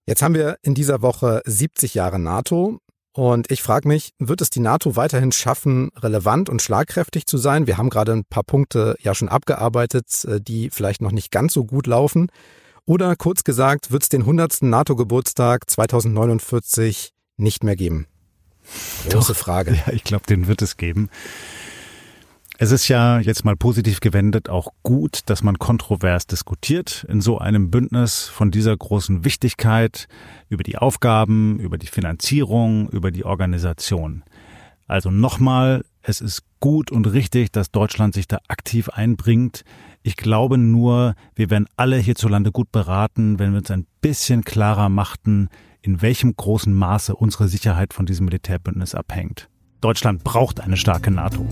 Jetzt 0.06 0.22
haben 0.22 0.34
wir 0.34 0.58
in 0.62 0.74
dieser 0.74 1.00
Woche 1.02 1.40
70 1.46 1.94
Jahre 1.94 2.18
NATO. 2.18 2.78
Und 3.16 3.50
ich 3.50 3.62
frage 3.62 3.86
mich, 3.86 4.10
wird 4.18 4.40
es 4.40 4.50
die 4.50 4.60
NATO 4.60 4.96
weiterhin 4.96 5.30
schaffen, 5.30 5.90
relevant 5.96 6.48
und 6.48 6.60
schlagkräftig 6.60 7.26
zu 7.26 7.38
sein? 7.38 7.66
Wir 7.66 7.78
haben 7.78 7.88
gerade 7.88 8.12
ein 8.12 8.24
paar 8.24 8.42
Punkte 8.42 8.96
ja 9.00 9.14
schon 9.14 9.28
abgearbeitet, 9.28 10.24
äh, 10.24 10.40
die 10.40 10.68
vielleicht 10.70 11.00
noch 11.00 11.12
nicht 11.12 11.30
ganz 11.30 11.52
so 11.52 11.64
gut 11.64 11.86
laufen. 11.86 12.28
Oder 12.86 13.14
kurz 13.16 13.44
gesagt, 13.44 13.92
wird 13.92 14.02
es 14.02 14.08
den 14.08 14.22
100. 14.22 14.62
NATO-Geburtstag 14.62 15.70
2049 15.70 17.12
nicht 17.36 17.64
mehr 17.64 17.76
geben? 17.76 18.06
Große 19.08 19.32
Doch, 19.32 19.38
Frage. 19.38 19.74
Ja, 19.86 19.92
ich 19.92 20.04
glaube, 20.04 20.26
den 20.26 20.48
wird 20.48 20.60
es 20.60 20.76
geben. 20.76 21.08
Es 22.56 22.70
ist 22.70 22.86
ja 22.86 23.18
jetzt 23.18 23.44
mal 23.44 23.56
positiv 23.56 23.98
gewendet 23.98 24.48
auch 24.48 24.68
gut, 24.84 25.22
dass 25.26 25.42
man 25.42 25.58
kontrovers 25.58 26.28
diskutiert 26.28 27.04
in 27.08 27.20
so 27.20 27.38
einem 27.38 27.72
Bündnis 27.72 28.28
von 28.28 28.52
dieser 28.52 28.76
großen 28.76 29.24
Wichtigkeit 29.24 30.06
über 30.48 30.62
die 30.62 30.78
Aufgaben, 30.78 31.58
über 31.58 31.78
die 31.78 31.88
Finanzierung, 31.88 32.88
über 32.90 33.10
die 33.10 33.24
Organisation. 33.24 34.22
Also 34.86 35.10
nochmal, 35.10 35.84
es 36.02 36.20
ist 36.20 36.42
gut 36.60 36.92
und 36.92 37.06
richtig, 37.06 37.50
dass 37.50 37.72
Deutschland 37.72 38.14
sich 38.14 38.28
da 38.28 38.38
aktiv 38.46 38.88
einbringt. 38.88 39.64
Ich 40.04 40.16
glaube 40.16 40.56
nur, 40.56 41.16
wir 41.34 41.50
wären 41.50 41.66
alle 41.76 41.96
hierzulande 41.96 42.52
gut 42.52 42.70
beraten, 42.70 43.40
wenn 43.40 43.50
wir 43.50 43.58
uns 43.58 43.70
ein 43.72 43.86
bisschen 44.00 44.44
klarer 44.44 44.88
machten, 44.88 45.48
in 45.82 46.02
welchem 46.02 46.36
großen 46.36 46.72
Maße 46.72 47.16
unsere 47.16 47.48
Sicherheit 47.48 47.92
von 47.92 48.06
diesem 48.06 48.26
Militärbündnis 48.26 48.94
abhängt. 48.94 49.48
Deutschland 49.80 50.22
braucht 50.22 50.60
eine 50.60 50.76
starke 50.76 51.10
NATO. 51.10 51.46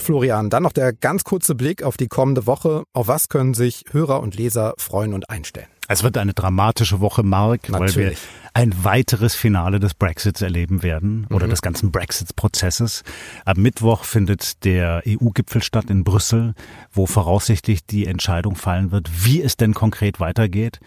Florian, 0.00 0.50
dann 0.50 0.62
noch 0.62 0.72
der 0.72 0.92
ganz 0.92 1.24
kurze 1.24 1.54
Blick 1.54 1.82
auf 1.82 1.96
die 1.96 2.08
kommende 2.08 2.46
Woche. 2.46 2.84
Auf 2.92 3.08
was 3.08 3.28
können 3.28 3.54
sich 3.54 3.84
Hörer 3.90 4.20
und 4.20 4.36
Leser 4.36 4.74
freuen 4.78 5.14
und 5.14 5.30
einstellen? 5.30 5.68
Es 5.88 6.04
wird 6.04 6.16
eine 6.18 6.34
dramatische 6.34 7.00
Woche, 7.00 7.24
Mark, 7.24 7.68
Natürlich. 7.68 7.96
weil 7.96 8.10
wir 8.10 8.16
ein 8.54 8.84
weiteres 8.84 9.34
Finale 9.34 9.80
des 9.80 9.94
Brexits 9.94 10.40
erleben 10.40 10.84
werden 10.84 11.26
oder 11.30 11.46
mhm. 11.46 11.50
des 11.50 11.62
ganzen 11.62 11.90
Brexit-Prozesses. 11.90 13.02
Am 13.44 13.60
Mittwoch 13.60 14.04
findet 14.04 14.64
der 14.64 15.02
EU-Gipfel 15.06 15.62
statt 15.62 15.90
in 15.90 16.04
Brüssel, 16.04 16.54
wo 16.92 17.06
voraussichtlich 17.06 17.84
die 17.84 18.06
Entscheidung 18.06 18.54
fallen 18.54 18.92
wird, 18.92 19.10
wie 19.24 19.42
es 19.42 19.56
denn 19.56 19.74
konkret 19.74 20.20
weitergeht. 20.20 20.78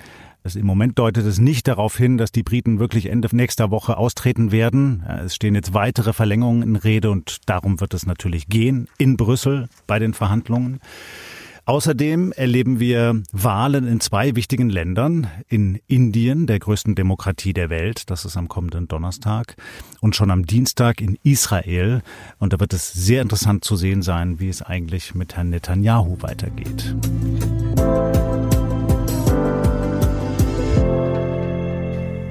Also 0.43 0.60
Im 0.60 0.65
Moment 0.65 0.99
deutet 0.99 1.25
es 1.25 1.39
nicht 1.39 1.69
darauf 1.69 1.97
hin, 1.97 2.17
dass 2.17 2.34
die 2.34 2.43
Briten 2.43 2.77
wirklich 2.77 3.06
Ende 3.06 3.29
nächster 3.32 3.71
Woche 3.71 3.97
austreten 3.97 4.51
werden. 4.51 5.01
Es 5.23 5.36
stehen 5.36 5.56
jetzt 5.56 5.73
weitere 5.73 6.12
Verlängerungen 6.12 6.63
in 6.63 6.75
Rede 6.75 7.12
und 7.12 7.38
darum 7.45 7.79
wird 7.79 7.93
es 7.93 8.06
natürlich 8.06 8.47
gehen 8.47 8.88
in 8.97 9.15
Brüssel 9.15 9.69
bei 9.88 9.99
den 9.99 10.13
Verhandlungen. 10.13 10.82
Außerdem 11.65 12.34
erleben 12.34 12.82
wir 12.82 13.23
Wahlen 13.32 13.88
in 13.88 14.01
zwei 14.01 14.36
wichtigen 14.36 14.69
Ländern, 14.69 15.27
in 15.47 15.79
Indien, 15.88 16.45
der 16.45 16.60
größten 16.60 16.93
Demokratie 16.93 17.53
der 17.53 17.69
Welt, 17.69 18.10
das 18.10 18.25
ist 18.25 18.36
am 18.36 18.49
kommenden 18.49 18.89
Donnerstag, 18.89 19.56
und 20.01 20.13
schon 20.13 20.29
am 20.29 20.45
Dienstag 20.45 20.99
in 20.99 21.17
Israel. 21.23 22.01
Und 22.38 22.51
da 22.51 22.60
wird 22.60 22.73
es 22.73 22.91
sehr 22.91 23.21
interessant 23.21 23.63
zu 23.63 23.77
sehen 23.77 24.01
sein, 24.01 24.41
wie 24.41 24.49
es 24.49 24.62
eigentlich 24.62 25.15
mit 25.15 25.38
Herrn 25.38 25.51
Netanyahu 25.51 26.17
weitergeht. 26.21 26.93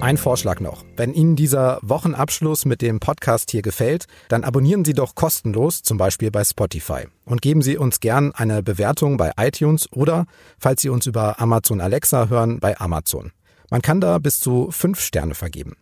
Ein 0.03 0.17
Vorschlag 0.17 0.59
noch. 0.59 0.85
Wenn 0.97 1.15
Ihnen 1.15 1.37
dieser 1.37 1.79
Wochenabschluss 1.83 2.65
mit 2.65 2.83
dem 2.83 2.99
Podcast 2.99 3.53
hier 3.53 3.63
gefällt, 3.63 4.07
dann 4.29 4.43
abonnieren 4.43 4.85
Sie 4.85 4.95
doch 4.95 5.15
kostenlos, 5.15 5.83
zum 5.83 5.97
Beispiel 5.97 6.33
bei 6.33 6.43
Spotify. 6.43 7.05
Und 7.25 7.41
geben 7.41 7.63
Sie 7.63 7.77
uns 7.77 8.01
gern 8.01 8.33
eine 8.33 8.65
Bewertung 8.65 9.17
bei 9.17 9.31
iTunes 9.37 9.87
oder, 9.93 10.27
falls 10.59 10.83
Sie 10.83 10.89
uns 10.89 11.07
über 11.07 11.41
Amazon 11.41 11.81
Alexa 11.81 12.27
hören, 12.27 12.59
bei 12.59 12.81
Amazon. 12.81 13.31
Man 13.71 13.81
kann 13.81 14.01
da 14.01 14.19
bis 14.19 14.41
zu 14.41 14.73
fünf 14.73 14.99
Sterne 14.99 15.37
vergeben. 15.37 15.77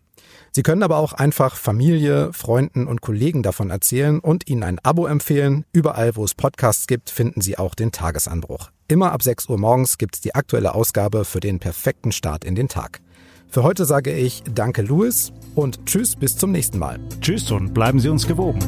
Sie 0.52 0.62
können 0.62 0.82
aber 0.82 0.98
auch 0.98 1.14
einfach 1.14 1.56
Familie, 1.56 2.34
Freunden 2.34 2.88
und 2.88 3.00
Kollegen 3.00 3.42
davon 3.42 3.70
erzählen 3.70 4.18
und 4.18 4.50
ihnen 4.50 4.64
ein 4.64 4.80
Abo 4.80 5.06
empfehlen. 5.06 5.64
Überall, 5.72 6.14
wo 6.16 6.24
es 6.24 6.34
Podcasts 6.34 6.86
gibt, 6.86 7.08
finden 7.08 7.40
Sie 7.40 7.56
auch 7.56 7.74
den 7.74 7.90
Tagesanbruch. 7.90 8.70
Immer 8.86 9.12
ab 9.12 9.22
6 9.22 9.48
Uhr 9.48 9.56
morgens 9.56 9.96
gibt 9.96 10.16
es 10.16 10.20
die 10.20 10.34
aktuelle 10.34 10.74
Ausgabe 10.74 11.24
für 11.24 11.40
den 11.40 11.58
perfekten 11.58 12.12
Start 12.12 12.44
in 12.44 12.54
den 12.54 12.68
Tag. 12.68 13.00
Für 13.50 13.64
heute 13.64 13.84
sage 13.84 14.12
ich 14.12 14.44
Danke, 14.54 14.82
Louis, 14.82 15.32
und 15.56 15.84
Tschüss 15.84 16.14
bis 16.14 16.36
zum 16.36 16.52
nächsten 16.52 16.78
Mal. 16.78 17.00
Tschüss 17.20 17.50
und 17.50 17.74
bleiben 17.74 17.98
Sie 17.98 18.08
uns 18.08 18.28
gewogen. 18.28 18.60